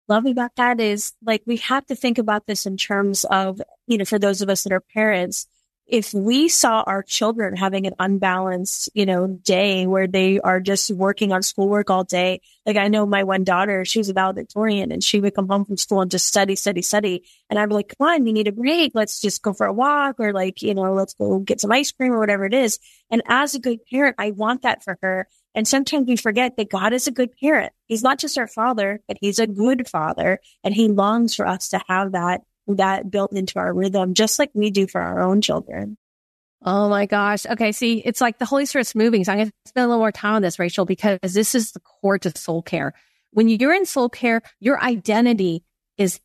[0.07, 3.97] Love about that is like we have to think about this in terms of, you
[3.97, 5.47] know, for those of us that are parents,
[5.85, 10.89] if we saw our children having an unbalanced, you know, day where they are just
[10.91, 14.91] working on schoolwork all day, like I know my one daughter, she was a valedictorian
[14.91, 17.23] and she would come home from school and just study, study, study.
[17.49, 18.93] And I'd be like, come on, you need a break.
[18.95, 21.91] Let's just go for a walk or like, you know, let's go get some ice
[21.91, 22.79] cream or whatever it is.
[23.11, 25.27] And as a good parent, I want that for her.
[25.53, 27.73] And sometimes we forget that God is a good parent.
[27.87, 31.69] He's not just our father, but he's a good father and he longs for us
[31.69, 35.41] to have that that built into our rhythm, just like we do for our own
[35.41, 35.97] children.
[36.65, 37.45] Oh my gosh.
[37.45, 37.73] Okay.
[37.73, 39.23] See, it's like the Holy Spirit's moving.
[39.23, 41.73] So I'm going to spend a little more time on this, Rachel, because this is
[41.73, 42.93] the core to soul care.
[43.31, 45.63] When you're in soul care, your identity
[45.97, 46.21] is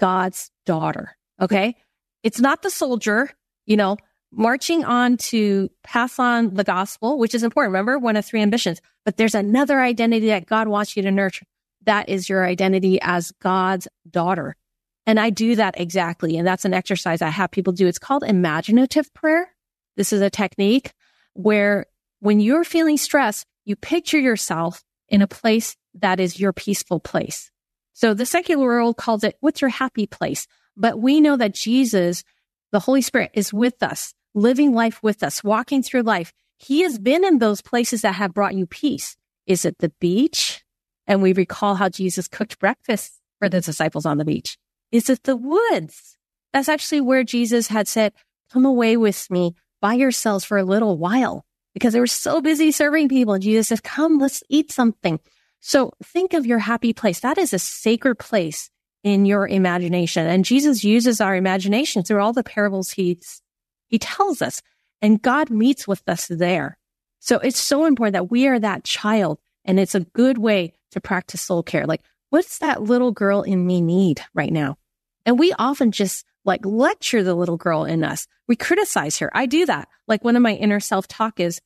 [0.00, 1.16] God's daughter.
[1.40, 1.76] Okay.
[2.22, 3.30] It's not the soldier,
[3.66, 3.98] you know,
[4.30, 7.72] marching on to pass on the gospel, which is important.
[7.72, 11.44] Remember, one of three ambitions, but there's another identity that God wants you to nurture.
[11.84, 14.56] That is your identity as God's daughter.
[15.06, 16.36] And I do that exactly.
[16.36, 17.86] And that's an exercise I have people do.
[17.86, 19.48] It's called imaginative prayer.
[19.96, 20.92] This is a technique
[21.34, 21.86] where
[22.20, 27.50] when you're feeling stress, you picture yourself in a place that is your peaceful place.
[27.92, 30.46] So the secular world calls it, what's your happy place?
[30.76, 32.24] But we know that Jesus,
[32.70, 36.32] the Holy Spirit is with us, living life with us, walking through life.
[36.56, 39.16] He has been in those places that have brought you peace.
[39.46, 40.64] Is it the beach?
[41.06, 44.56] And we recall how Jesus cooked breakfast for the disciples on the beach.
[44.92, 46.16] Is it the woods?
[46.52, 48.12] That's actually where Jesus had said,
[48.52, 52.70] come away with me by yourselves for a little while because they were so busy
[52.70, 53.34] serving people.
[53.34, 55.18] And Jesus says, come, let's eat something.
[55.60, 57.20] So think of your happy place.
[57.20, 58.70] That is a sacred place
[59.02, 60.26] in your imagination.
[60.26, 63.40] And Jesus uses our imagination through all the parables he's,
[63.88, 64.60] he tells us
[65.00, 66.78] and God meets with us there.
[67.18, 71.00] So it's so important that we are that child and it's a good way to
[71.00, 71.86] practice soul care.
[71.86, 74.76] Like, what's that little girl in me need right now?
[75.24, 78.26] And we often just like lecture the little girl in us.
[78.48, 79.30] We criticize her.
[79.34, 79.88] I do that.
[80.08, 81.60] Like one of my inner self talk is,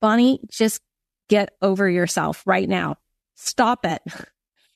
[0.00, 0.80] Bonnie, just
[1.28, 2.96] get over yourself right now.
[3.34, 4.02] Stop it.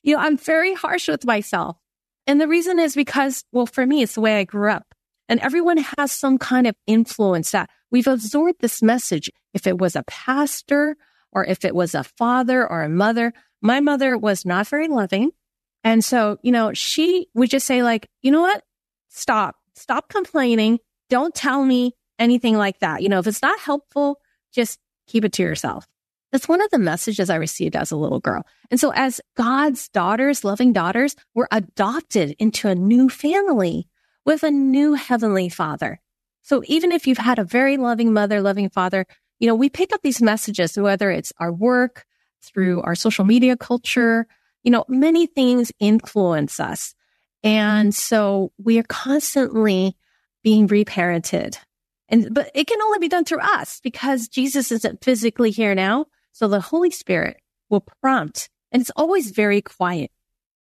[0.03, 1.75] You know, I'm very harsh with myself.
[2.27, 4.95] And the reason is because, well, for me, it's the way I grew up.
[5.27, 9.29] And everyone has some kind of influence that we've absorbed this message.
[9.53, 10.95] If it was a pastor
[11.33, 15.31] or if it was a father or a mother, my mother was not very loving.
[15.83, 18.63] And so, you know, she would just say like, you know what?
[19.09, 20.79] Stop, stop complaining.
[21.09, 23.01] Don't tell me anything like that.
[23.01, 24.19] You know, if it's not helpful,
[24.53, 25.87] just keep it to yourself.
[26.31, 28.45] That's one of the messages I received as a little girl.
[28.69, 33.87] And so as God's daughters, loving daughters, we're adopted into a new family
[34.25, 36.01] with a new heavenly father.
[36.41, 39.05] So even if you've had a very loving mother, loving father,
[39.39, 42.05] you know, we pick up these messages, whether it's our work,
[42.41, 44.27] through our social media culture,
[44.63, 46.93] you know, many things influence us.
[47.43, 47.91] And mm-hmm.
[47.91, 49.95] so we are constantly
[50.43, 51.57] being reparented.
[52.09, 56.05] And, but it can only be done through us because Jesus isn't physically here now.
[56.31, 57.37] So the Holy Spirit
[57.69, 60.11] will prompt and it's always very quiet.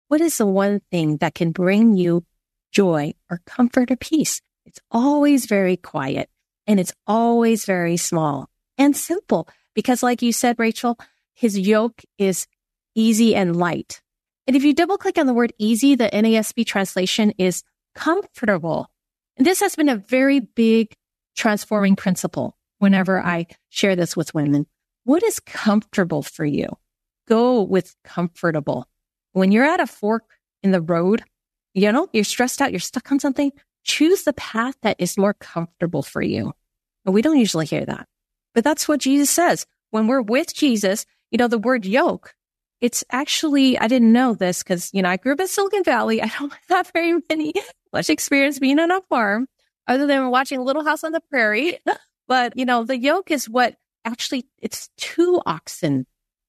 [0.09, 2.25] What is the one thing that can bring you
[2.73, 4.41] joy or comfort or peace?
[4.65, 6.29] It's always very quiet
[6.67, 10.99] and it's always very small and simple because like you said, Rachel,
[11.35, 12.47] his yoke is
[12.99, 14.03] easy and light.
[14.47, 17.63] And if you double click on the word easy, the NASB translation is
[17.95, 18.91] comfortable.
[19.37, 20.95] And this has been a very big
[21.37, 24.67] transforming principle whenever I share this with women.
[25.05, 26.69] What is comfortable for you?
[27.29, 28.89] Go with comfortable.
[29.33, 30.25] When you're at a fork
[30.63, 31.23] in the road,
[31.75, 33.53] you know, you're stressed out, you're stuck on something,
[33.85, 36.53] choose the path that is more comfortable for you.
[37.05, 38.09] And we don't usually hear that.
[38.55, 39.67] But that's what Jesus says.
[39.91, 42.35] When we're with Jesus, you know, the word yoke
[42.81, 46.23] it's actually, I didn't know this because, you know, I grew up in Silicon Valley.
[46.23, 47.53] I don't have very many,
[47.93, 49.49] much experience being on a farm
[49.87, 51.79] other than watching Little House on the Prairie.
[52.29, 56.07] but, you know, the yoke is what actually, it's two oxen.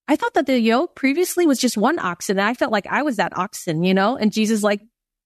[0.08, 2.39] I thought that the yoke previously was just one oxen.
[2.39, 4.82] And I felt like I was that oxen, you know, and Jesus like,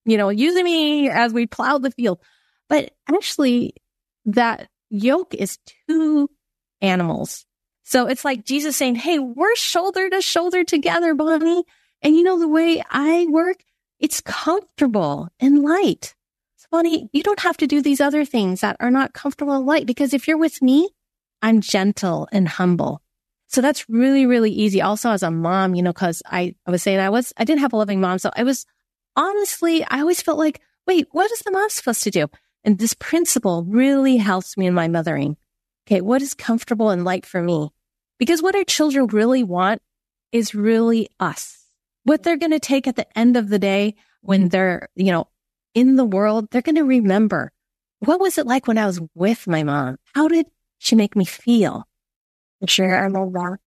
[0.05, 2.19] you know, using me as we plowed the field.
[2.69, 3.75] But actually
[4.25, 6.29] that yoke is two
[6.81, 7.45] animals
[7.83, 11.63] so it's like Jesus saying, Hey, we're shoulder to shoulder together, Bonnie.
[12.01, 13.63] And you know, the way I work,
[13.99, 16.15] it's comfortable and light.
[16.55, 19.65] So Bonnie, you don't have to do these other things that are not comfortable and
[19.65, 20.89] light because if you're with me,
[21.41, 23.01] I'm gentle and humble.
[23.47, 24.81] So that's really, really easy.
[24.81, 27.61] Also as a mom, you know, cause I, I was saying I was, I didn't
[27.61, 28.17] have a loving mom.
[28.17, 28.65] So I was
[29.15, 32.27] honestly, I always felt like, wait, what is the mom supposed to do?
[32.63, 35.37] And this principle really helps me in my mothering.
[35.87, 37.69] Okay, what is comfortable and light for me?
[38.19, 39.81] Because what our children really want
[40.31, 41.59] is really us.
[42.03, 45.27] What they're going to take at the end of the day when they're, you know,
[45.73, 47.51] in the world, they're going to remember
[47.99, 49.97] what was it like when I was with my mom?
[50.13, 51.87] How did she make me feel?
[52.59, 53.03] For sure.
[53.03, 53.59] I love that.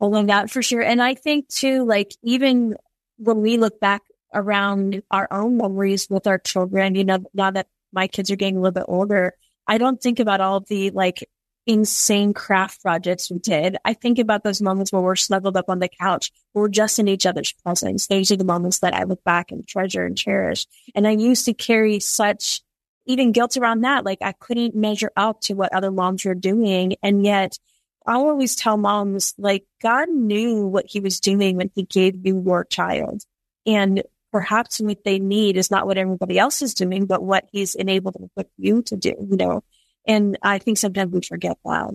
[0.00, 0.80] I love that for sure.
[0.80, 2.76] And I think too, like even
[3.16, 4.02] when we look back
[4.32, 8.56] around our own memories with our children, you know, now that my kids are getting
[8.56, 9.34] a little bit older,
[9.66, 11.28] I don't think about all the like
[11.70, 13.76] insane craft projects we did.
[13.84, 17.06] I think about those moments where we're snuggled up on the couch, we're just in
[17.06, 18.08] each other's presence.
[18.08, 20.66] Those are the moments that I look back and treasure and cherish.
[20.96, 22.60] And I used to carry such
[23.06, 24.04] even guilt around that.
[24.04, 26.96] Like I couldn't measure up to what other moms were doing.
[27.04, 27.56] And yet
[28.04, 32.42] I always tell moms, like God knew what he was doing when he gave you
[32.44, 33.22] your child.
[33.64, 34.02] And
[34.32, 38.16] perhaps what they need is not what everybody else is doing, but what he's enabled
[38.56, 39.62] you to do, you know?
[40.06, 41.94] And I think sometimes we forget that.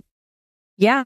[0.76, 1.04] Yeah.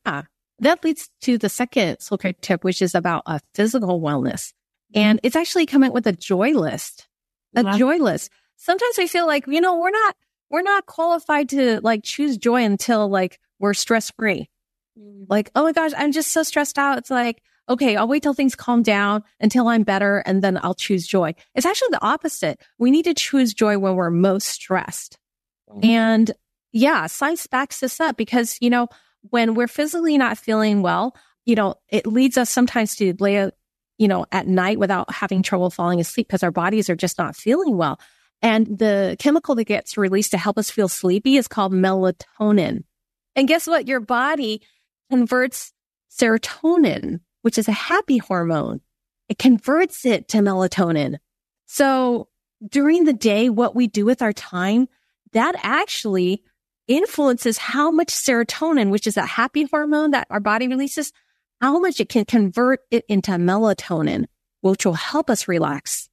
[0.58, 4.52] That leads to the second soul care tip, which is about a physical wellness.
[4.94, 7.08] And it's actually coming with a joy list,
[7.54, 7.76] a wow.
[7.78, 8.30] joy list.
[8.56, 10.16] Sometimes we feel like, you know, we're not,
[10.50, 14.50] we're not qualified to like choose joy until like we're stress free.
[14.98, 15.26] Mm.
[15.28, 16.98] Like, oh my gosh, I'm just so stressed out.
[16.98, 20.74] It's like, okay, I'll wait till things calm down until I'm better and then I'll
[20.74, 21.34] choose joy.
[21.54, 22.60] It's actually the opposite.
[22.78, 25.18] We need to choose joy when we're most stressed.
[25.70, 25.84] Mm-hmm.
[25.84, 26.32] And
[26.72, 28.88] yeah, science backs this up because, you know,
[29.22, 33.50] when we're physically not feeling well, you know, it leads us sometimes to lay,
[33.98, 37.36] you know, at night without having trouble falling asleep because our bodies are just not
[37.36, 37.98] feeling well.
[38.42, 42.84] And the chemical that gets released to help us feel sleepy is called melatonin.
[43.36, 43.86] And guess what?
[43.86, 44.62] Your body
[45.10, 45.72] converts
[46.10, 48.80] serotonin, which is a happy hormone.
[49.28, 51.18] It converts it to melatonin.
[51.66, 52.28] So
[52.66, 54.88] during the day, what we do with our time,
[55.32, 56.42] that actually
[56.90, 61.12] influences how much serotonin, which is a happy hormone that our body releases,
[61.60, 64.26] how much it can convert it into melatonin,
[64.60, 66.08] which will help us relax.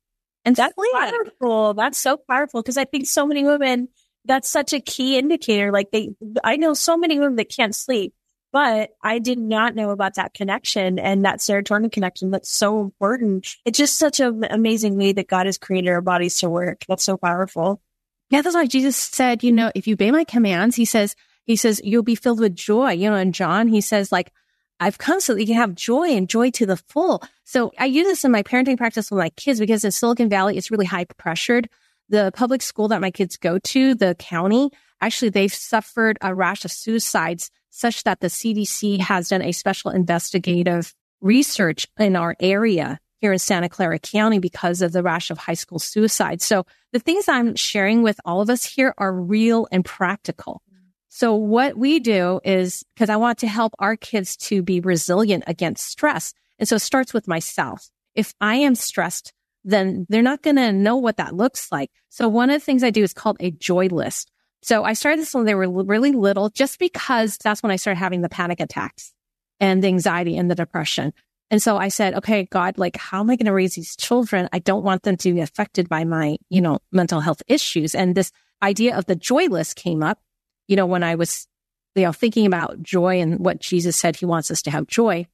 [0.45, 1.73] And that's powerful.
[1.73, 3.89] That's so powerful because I think so many women,
[4.23, 5.71] that's such a key indicator.
[5.71, 6.11] Like they,
[6.43, 8.13] I know so many women that can't sleep,
[8.53, 12.29] but I did not know about that connection and that serotonin connection.
[12.29, 13.47] That's so important.
[13.65, 16.85] It's just such an amazing way that God has created our bodies to work.
[16.87, 17.81] That's so powerful.
[18.29, 21.55] Yeah, that's why Jesus said, you know, if you obey my commands, he says, he
[21.55, 22.91] says, you'll be filled with joy.
[22.91, 24.33] You know, in John, he says, like,
[24.79, 27.23] I've come so that you can have joy and joy to the full.
[27.45, 30.57] So I use this in my parenting practice with my kids because in Silicon Valley,
[30.57, 31.69] it's really high pressured.
[32.09, 34.69] The public school that my kids go to, the county,
[35.01, 39.91] actually, they've suffered a rash of suicides such that the CDC has done a special
[39.91, 45.37] investigative research in our area here in Santa Clara County because of the rash of
[45.37, 46.41] high school suicide.
[46.41, 50.61] So the things I'm sharing with all of us here are real and practical.
[51.09, 55.45] So what we do is because I want to help our kids to be resilient
[55.47, 56.33] against stress.
[56.59, 57.89] And so it starts with myself.
[58.13, 61.91] If I am stressed, then they're not going to know what that looks like.
[62.09, 64.31] So one of the things I do is called a joy list.
[64.61, 67.99] So I started this when they were really little, just because that's when I started
[67.99, 69.13] having the panic attacks
[69.59, 71.13] and the anxiety and the depression.
[71.49, 74.49] And so I said, okay, God, like, how am I going to raise these children?
[74.51, 77.95] I don't want them to be affected by my, you know, mental health issues.
[77.95, 78.31] And this
[78.61, 80.19] idea of the joy list came up,
[80.67, 81.47] you know, when I was,
[81.95, 85.25] you know, thinking about joy and what Jesus said he wants us to have joy.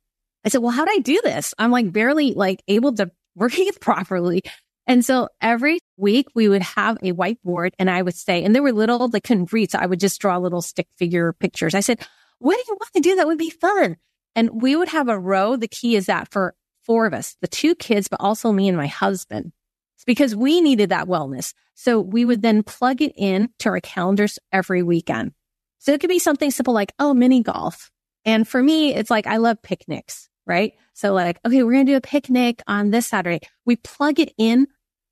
[0.45, 1.53] I said, well, how do I do this?
[1.57, 4.43] I'm like barely like able to breathe properly.
[4.85, 8.59] And so every week we would have a whiteboard and I would say, and they
[8.59, 9.71] were little, they couldn't read.
[9.71, 11.73] So I would just draw little stick figure pictures.
[11.73, 12.05] I said,
[12.39, 13.97] what do you want to do that would be fun?
[14.35, 15.55] And we would have a row.
[15.55, 18.77] The key is that for four of us, the two kids, but also me and
[18.77, 19.51] my husband.
[19.95, 21.53] It's because we needed that wellness.
[21.75, 25.33] So we would then plug it in to our calendars every weekend.
[25.79, 27.91] So it could be something simple like, oh, mini golf.
[28.25, 30.73] And for me, it's like, I love picnics, right?
[30.93, 33.41] So like, okay, we're going to do a picnic on this Saturday.
[33.65, 34.67] We plug it in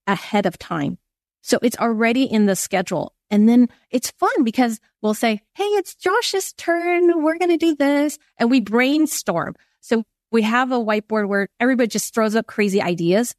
[0.07, 0.97] ahead of time.
[1.41, 3.13] So it's already in the schedule.
[3.31, 7.23] And then it's fun because we'll say, Hey, it's Josh's turn.
[7.23, 8.19] We're going to do this.
[8.37, 9.55] And we brainstorm.
[9.79, 13.33] So we have a whiteboard where everybody just throws up crazy ideas.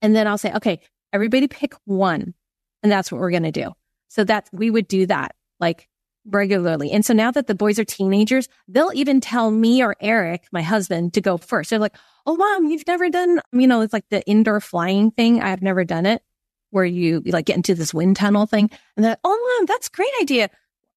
[0.00, 0.80] And then I'll say, okay,
[1.12, 2.34] everybody pick one.
[2.82, 3.72] And that's what we're going to do.
[4.08, 5.88] So that we would do that like
[6.24, 6.90] regularly.
[6.92, 10.62] And so now that the boys are teenagers, they'll even tell me or Eric, my
[10.62, 11.70] husband, to go first.
[11.70, 11.96] They're like,
[12.26, 15.40] Oh, mom, you've never done, you know, it's like the indoor flying thing.
[15.40, 16.22] I've never done it
[16.70, 18.70] where you, like get into this wind tunnel thing.
[18.96, 20.50] And then, oh, mom, that's great idea.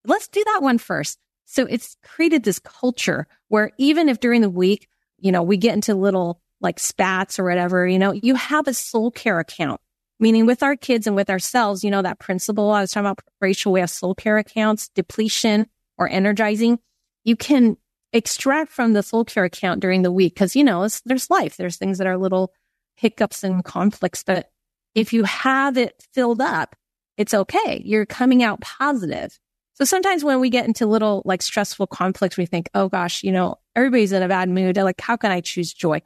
[0.06, 1.20] Let's do that one first.
[1.46, 5.74] So it's created this culture where even if during the week, you know, we get
[5.74, 9.82] into little like spats or whatever, you know, you have a soul care account,
[10.20, 13.20] meaning with our kids and with ourselves, you know, that principle I was talking about,
[13.40, 15.68] Rachel, we have soul care accounts, depletion
[15.98, 16.80] or energizing.
[17.24, 17.78] you can
[18.14, 21.58] extract from the soul care account during the week because, you know, there's life.
[21.58, 22.52] There's things that are little
[22.96, 24.24] hiccups and conflicts.
[24.24, 24.50] But
[24.96, 26.76] if you have it filled up,
[27.18, 27.82] it's okay.
[27.86, 29.38] You're coming out positive.
[29.74, 33.32] So sometimes when we get into little like stressful conflicts, we think, oh gosh, you
[33.32, 34.78] know, everybody's in a bad mood.
[34.78, 36.02] Like, how can I choose joy?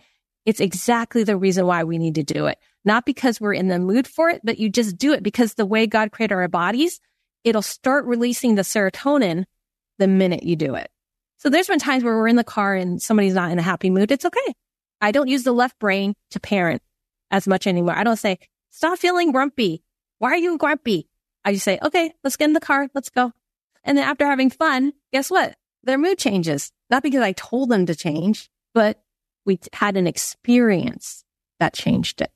[0.46, 2.60] It's exactly the reason why we need to do it.
[2.84, 5.66] Not because we're in the mood for it, but you just do it because the
[5.66, 7.00] way God created our bodies,
[7.44, 9.46] it'll start releasing the serotonin
[9.98, 10.90] the minute you do it.
[11.38, 13.90] So there's been times where we're in the car and somebody's not in a happy
[13.90, 14.12] mood.
[14.12, 14.54] It's okay.
[15.02, 16.82] I don't use the left brain to parent
[17.32, 17.96] as much anymore.
[17.98, 18.40] I don't say,
[18.76, 19.84] stop feeling grumpy.
[20.20, 21.08] Why are you grumpy?
[21.46, 22.90] I just say, okay, let's get in the car.
[22.94, 23.32] Let's go.
[23.84, 25.56] And then after having fun, guess what?
[25.84, 26.72] Their mood changes.
[26.90, 29.02] Not because I told them to change, but
[29.46, 31.24] we had an experience
[31.60, 32.32] that changed it.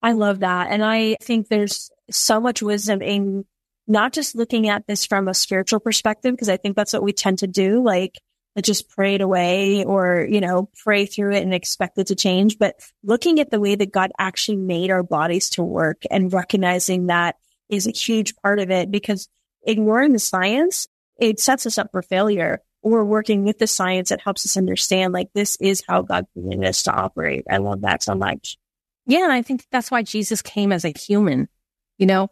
[0.00, 0.68] I love that.
[0.70, 3.44] And I think there's so much wisdom in
[3.86, 7.12] not just looking at this from a spiritual perspective, because I think that's what we
[7.12, 7.82] tend to do.
[7.82, 8.14] Like,
[8.62, 12.58] just pray it away or, you know, pray through it and expect it to change,
[12.58, 17.06] but looking at the way that God actually made our bodies to work and recognizing
[17.06, 17.36] that
[17.68, 19.28] is a huge part of it because
[19.62, 20.88] ignoring the science,
[21.18, 25.12] it sets us up for failure or working with the science that helps us understand
[25.12, 27.44] like this is how God created us to operate.
[27.50, 28.56] I love that so much.
[29.06, 29.24] Yeah.
[29.24, 31.48] And I think that's why Jesus came as a human,
[31.98, 32.28] you know,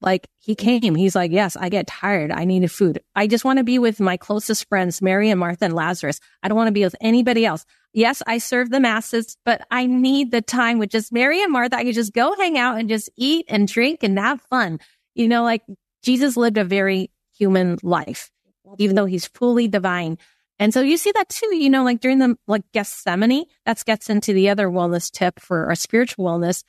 [0.00, 2.30] like he came, he's like, yes, I get tired.
[2.30, 3.00] I needed food.
[3.14, 6.20] I just want to be with my closest friends, Mary and Martha and Lazarus.
[6.42, 7.66] I don't want to be with anybody else.
[7.92, 11.76] Yes, I serve the masses, but I need the time with just Mary and Martha.
[11.76, 14.78] I could just go hang out and just eat and drink and have fun.
[15.14, 15.62] You know, like
[16.02, 18.30] Jesus lived a very human life,
[18.78, 20.18] even though he's fully divine.
[20.58, 24.08] And so you see that too, you know, like during the like Gethsemane, that gets
[24.08, 26.64] into the other wellness tip for our spiritual wellness.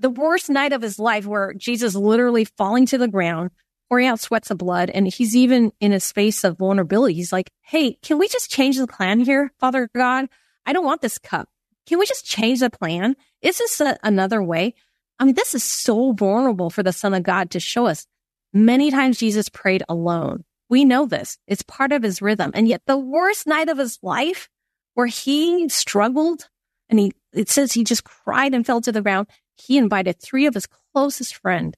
[0.00, 3.50] The worst night of his life where Jesus literally falling to the ground,
[3.88, 4.90] pouring out sweats of blood.
[4.90, 7.14] And he's even in a space of vulnerability.
[7.14, 10.28] He's like, Hey, can we just change the plan here, Father God?
[10.66, 11.48] I don't want this cup.
[11.86, 13.16] Can we just change the plan?
[13.42, 14.74] Is this a, another way?
[15.18, 18.06] I mean, this is so vulnerable for the son of God to show us
[18.52, 20.44] Many times Jesus prayed alone.
[20.68, 21.38] We know this.
[21.46, 22.50] It's part of his rhythm.
[22.54, 24.48] And yet the worst night of his life
[24.94, 26.48] where he struggled
[26.88, 29.28] and he, it says he just cried and fell to the ground.
[29.60, 31.74] He invited three of his closest friends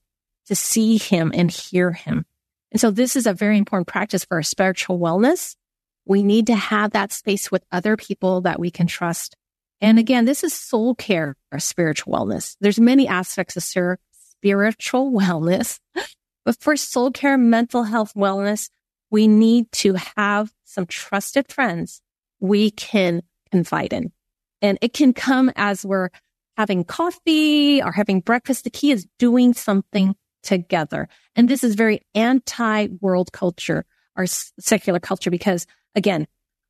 [0.47, 2.25] to see him and hear him.
[2.71, 5.57] And so this is a very important practice for our spiritual wellness.
[6.05, 9.37] We need to have that space with other people that we can trust.
[9.81, 12.57] And again, this is soul care or spiritual wellness.
[12.61, 15.79] There's many aspects of spiritual wellness
[16.45, 18.71] but for soul care, mental health, wellness,
[19.11, 22.01] we need to have some trusted friends
[22.41, 24.13] we can confide in.
[24.61, 26.11] And it can come as we're
[26.57, 28.65] having coffee or having breakfast.
[28.65, 31.09] The key is doing something together.
[31.37, 33.85] And this is very anti world culture
[34.17, 36.27] or secular culture because again,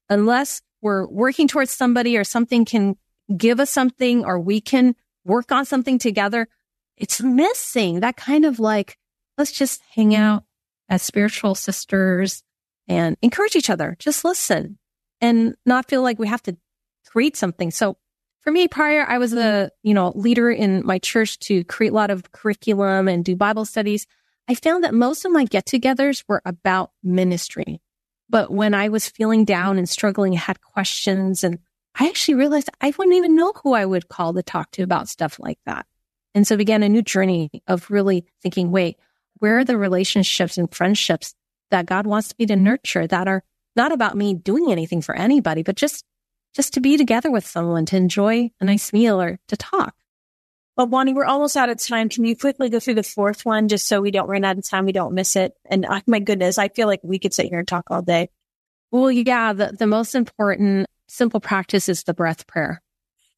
[0.09, 2.97] unless we're working towards somebody or something can
[3.37, 6.49] give us something or we can work on something together,
[6.97, 8.99] it's missing that kind of like
[9.39, 10.45] let's just hang out
[10.89, 12.43] as spiritual sisters
[12.89, 13.97] and encourage each other.
[13.99, 14.78] Just listen
[15.20, 16.57] and not feel like we have to
[17.07, 17.70] create something.
[17.70, 17.97] So
[18.43, 19.88] for me, prior, I was a, mm-hmm.
[19.88, 23.64] you know, leader in my church to create a lot of curriculum and do Bible
[23.64, 24.07] studies.
[24.49, 27.80] I found that most of my get togethers were about ministry.
[28.28, 31.59] But when I was feeling down and struggling, had questions and
[31.95, 35.09] I actually realized I wouldn't even know who I would call to talk to about
[35.09, 35.86] stuff like that.
[36.34, 38.97] And so began a new journey of really thinking, wait,
[39.38, 41.34] where are the relationships and friendships
[41.70, 43.45] that God wants me to nurture that are
[43.76, 46.05] not about me doing anything for anybody, but just,
[46.55, 49.94] just to be together with someone, to enjoy a nice meal or to talk.
[50.76, 52.09] Well, Bonnie, we're almost out of time.
[52.09, 54.68] Can you quickly go through the fourth one just so we don't run out of
[54.68, 54.86] time?
[54.86, 55.53] We don't miss it.
[55.66, 58.30] And oh, my goodness, I feel like we could sit here and talk all day.
[58.90, 62.80] Well, yeah, the, the most important simple practice is the breath prayer.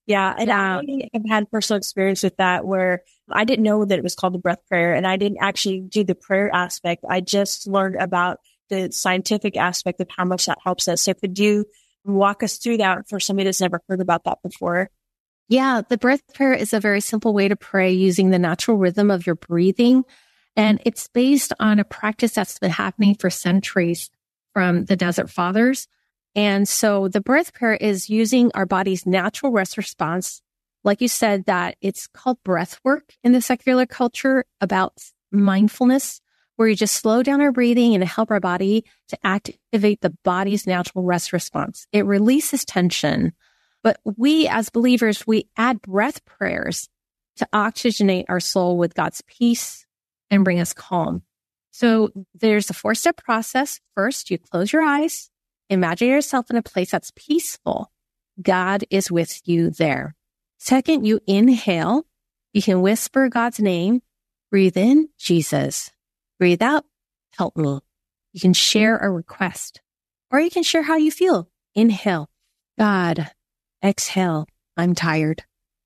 [0.06, 0.34] Yeah.
[0.36, 0.82] And I
[1.14, 4.38] have had personal experience with that where I didn't know that it was called the
[4.38, 7.04] breath prayer and I didn't actually do the prayer aspect.
[7.08, 8.38] I just learned about
[8.68, 11.02] the scientific aspect of how much that helps us.
[11.02, 11.64] So could you
[12.04, 14.90] walk us through that for somebody that's never heard about that before?
[15.48, 15.82] Yeah.
[15.86, 19.26] The breath prayer is a very simple way to pray using the natural rhythm of
[19.26, 20.04] your breathing.
[20.56, 24.10] And it's based on a practice that's been happening for centuries
[24.52, 25.88] from the desert fathers.
[26.34, 30.42] And so the breath prayer is using our body's natural rest response.
[30.82, 36.20] Like you said, that it's called breath work in the secular culture about mindfulness,
[36.56, 40.66] where you just slow down our breathing and help our body to activate the body's
[40.66, 41.86] natural rest response.
[41.92, 43.32] It releases tension.
[43.82, 46.88] But we as believers, we add breath prayers
[47.36, 49.84] to oxygenate our soul with God's peace
[50.30, 51.22] and bring us calm.
[51.70, 53.80] So there's a four step process.
[53.94, 55.30] First, you close your eyes
[55.70, 57.90] Imagine yourself in a place that's peaceful.
[58.40, 60.14] God is with you there.
[60.58, 62.06] Second, you inhale.
[62.52, 64.02] You can whisper God's name.
[64.50, 65.93] Breathe in, Jesus.
[66.44, 66.84] Breathe out,
[67.38, 67.78] help me.
[68.34, 69.80] You can share a request
[70.30, 71.48] or you can share how you feel.
[71.74, 72.28] Inhale,
[72.78, 73.30] God.
[73.82, 75.44] Exhale, I'm tired.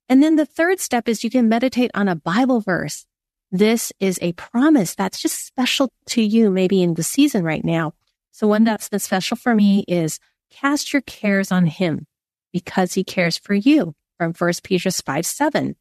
[0.09, 3.05] And then the third step is you can meditate on a Bible verse.
[3.49, 7.93] This is a promise that's just special to you, maybe in the season right now.
[8.33, 10.19] So one that's been special for me is
[10.51, 12.05] cast your cares on him
[12.51, 15.77] because he cares for you from 1 Peter 5, 7.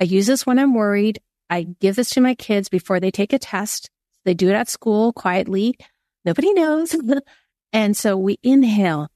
[0.00, 1.20] I use this when I'm worried.
[1.50, 3.90] I give this to my kids before they take a test.
[4.24, 5.76] They do it at school quietly.
[6.24, 6.94] Nobody knows.
[7.72, 9.08] and so we inhale.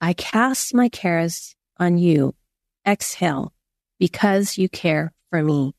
[0.00, 2.34] I cast my cares on you.
[2.86, 3.52] Exhale
[3.98, 5.74] because you care for me.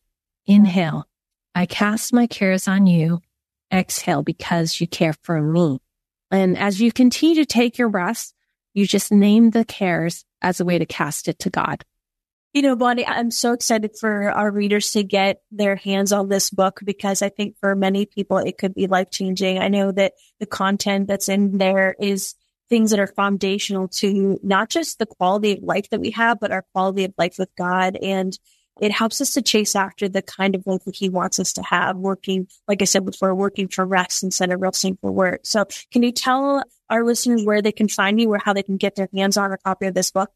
[0.45, 1.07] Inhale.
[1.53, 3.21] I cast my cares on you.
[3.71, 5.79] Exhale because you care for me.
[6.31, 8.33] And as you continue to take your breaths,
[8.73, 11.83] you just name the cares as a way to cast it to God.
[12.55, 16.49] You know, Bonnie, I'm so excited for our readers to get their hands on this
[16.49, 19.59] book because I think for many people it could be life changing.
[19.59, 22.33] I know that the content that's in there is
[22.69, 26.53] things that are foundational to not just the quality of life that we have, but
[26.53, 27.97] our quality of life with God.
[27.97, 28.39] And
[28.79, 31.61] it helps us to chase after the kind of life that he wants us to
[31.61, 35.41] have, working, like I said before, working for rest instead of resting for work.
[35.43, 38.77] So can you tell our listeners where they can find you or how they can
[38.77, 40.31] get their hands on a copy of this book?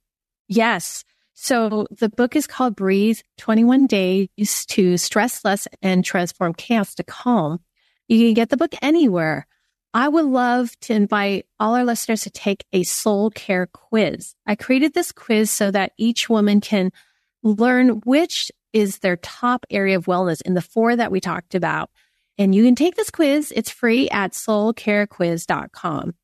[0.49, 1.05] Yes.
[1.41, 7.03] So the book is called Breathe 21 Days to Stress Less and Transform Chaos to
[7.05, 7.61] Calm.
[8.09, 9.47] You can get the book anywhere.
[9.93, 14.35] I would love to invite all our listeners to take a soul care quiz.
[14.45, 16.91] I created this quiz so that each woman can
[17.41, 21.89] learn which is their top area of wellness in the four that we talked about.
[22.37, 23.53] And you can take this quiz.
[23.55, 26.15] It's free at soulcarequiz.com.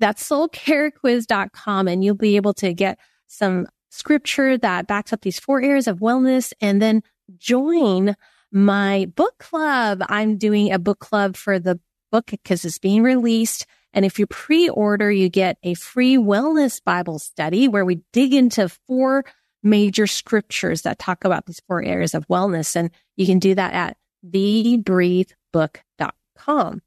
[0.00, 2.98] That's soulcarequiz.com and you'll be able to get
[3.28, 7.02] some scripture that backs up these four areas of wellness and then
[7.38, 8.16] join
[8.50, 10.02] my book club.
[10.08, 11.80] I'm doing a book club for the
[12.10, 13.66] book because it's being released.
[13.92, 18.68] And if you pre-order, you get a free wellness Bible study where we dig into
[18.86, 19.24] four
[19.62, 22.76] major scriptures that talk about these four areas of wellness.
[22.76, 26.82] And you can do that at thebreathebook.com.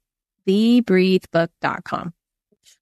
[0.46, 2.14] Thebreathebook.com.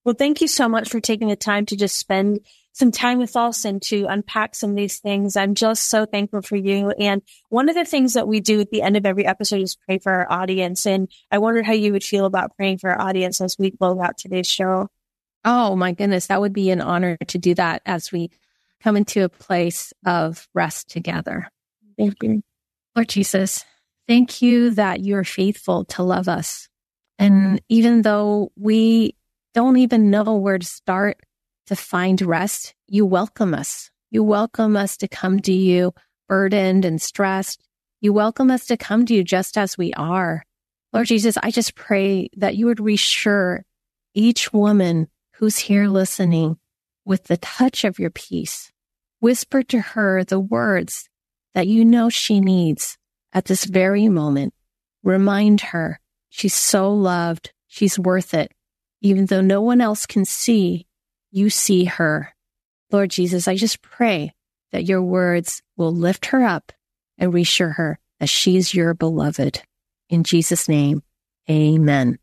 [0.04, 2.40] Well, thank you so much for taking the time to just spend
[2.76, 5.34] some time with us and to unpack some of these things.
[5.34, 6.90] I'm just so thankful for you.
[6.90, 9.76] And one of the things that we do at the end of every episode is
[9.76, 10.84] pray for our audience.
[10.84, 13.98] And I wondered how you would feel about praying for our audience as we close
[13.98, 14.90] out today's show.
[15.42, 16.26] Oh my goodness.
[16.26, 18.30] That would be an honor to do that as we
[18.82, 21.48] come into a place of rest together.
[21.96, 22.42] Thank you.
[22.94, 23.64] Lord Jesus,
[24.06, 26.68] thank you that you're faithful to love us.
[27.18, 29.16] And even though we
[29.54, 31.16] don't even know where to start,
[31.66, 33.90] to find rest, you welcome us.
[34.10, 35.92] You welcome us to come to you
[36.28, 37.62] burdened and stressed.
[38.00, 40.44] You welcome us to come to you just as we are.
[40.92, 43.64] Lord Jesus, I just pray that you would reassure
[44.14, 46.58] each woman who's here listening
[47.04, 48.72] with the touch of your peace.
[49.20, 51.08] Whisper to her the words
[51.54, 52.98] that you know she needs
[53.32, 54.54] at this very moment.
[55.02, 57.52] Remind her she's so loved.
[57.66, 58.52] She's worth it.
[59.02, 60.85] Even though no one else can see,
[61.36, 62.34] you see her.
[62.90, 64.32] Lord Jesus, I just pray
[64.72, 66.72] that your words will lift her up
[67.18, 69.62] and reassure her that she's your beloved.
[70.08, 71.02] In Jesus' name,
[71.50, 72.18] amen.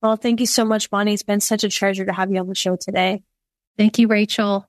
[0.00, 1.12] Well, thank you so much, Bonnie.
[1.12, 3.22] It's been such a treasure to have you on the show today.
[3.76, 4.66] Thank you, Rachel.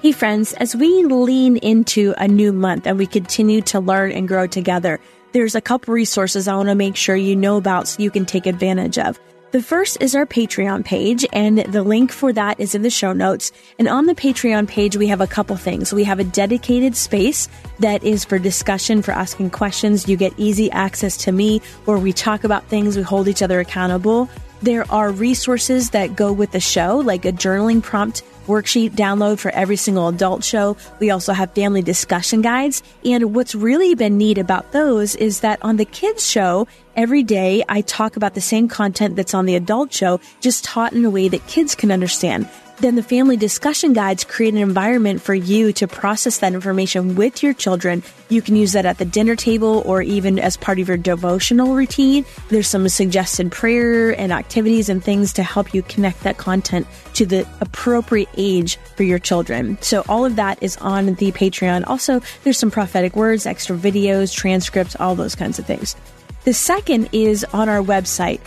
[0.00, 4.28] Hey, friends, as we lean into a new month and we continue to learn and
[4.28, 5.00] grow together,
[5.32, 8.26] there's a couple resources I want to make sure you know about so you can
[8.26, 9.18] take advantage of.
[9.52, 13.12] The first is our Patreon page, and the link for that is in the show
[13.12, 13.52] notes.
[13.78, 15.92] And on the Patreon page, we have a couple things.
[15.92, 20.08] We have a dedicated space that is for discussion, for asking questions.
[20.08, 23.60] You get easy access to me where we talk about things, we hold each other
[23.60, 24.30] accountable.
[24.62, 29.50] There are resources that go with the show, like a journaling prompt worksheet download for
[29.50, 30.76] every single adult show.
[30.98, 32.82] We also have family discussion guides.
[33.04, 36.66] And what's really been neat about those is that on the kids show,
[36.96, 40.92] every day I talk about the same content that's on the adult show, just taught
[40.92, 42.48] in a way that kids can understand.
[42.82, 47.40] Then the family discussion guides create an environment for you to process that information with
[47.40, 48.02] your children.
[48.28, 51.76] You can use that at the dinner table or even as part of your devotional
[51.76, 52.24] routine.
[52.48, 57.24] There's some suggested prayer and activities and things to help you connect that content to
[57.24, 59.78] the appropriate age for your children.
[59.80, 61.84] So all of that is on the Patreon.
[61.86, 65.94] Also, there's some prophetic words, extra videos, transcripts, all those kinds of things.
[66.42, 68.40] The second is on our website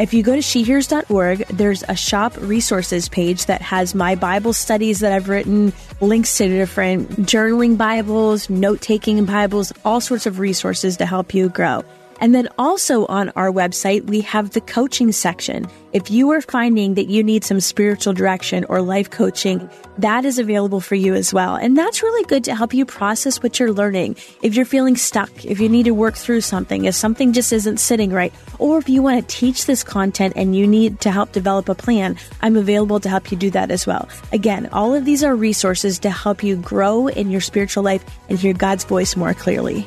[0.00, 5.00] If you go to shehears.org, there's a shop resources page that has my Bible studies
[5.00, 10.96] that I've written, links to different journaling Bibles, note taking Bibles, all sorts of resources
[10.96, 11.84] to help you grow.
[12.20, 15.66] And then also on our website, we have the coaching section.
[15.92, 19.68] If you are finding that you need some spiritual direction or life coaching,
[19.98, 21.56] that is available for you as well.
[21.56, 24.16] And that's really good to help you process what you're learning.
[24.42, 27.78] If you're feeling stuck, if you need to work through something, if something just isn't
[27.78, 31.32] sitting right, or if you want to teach this content and you need to help
[31.32, 34.08] develop a plan, I'm available to help you do that as well.
[34.32, 38.38] Again, all of these are resources to help you grow in your spiritual life and
[38.38, 39.86] hear God's voice more clearly.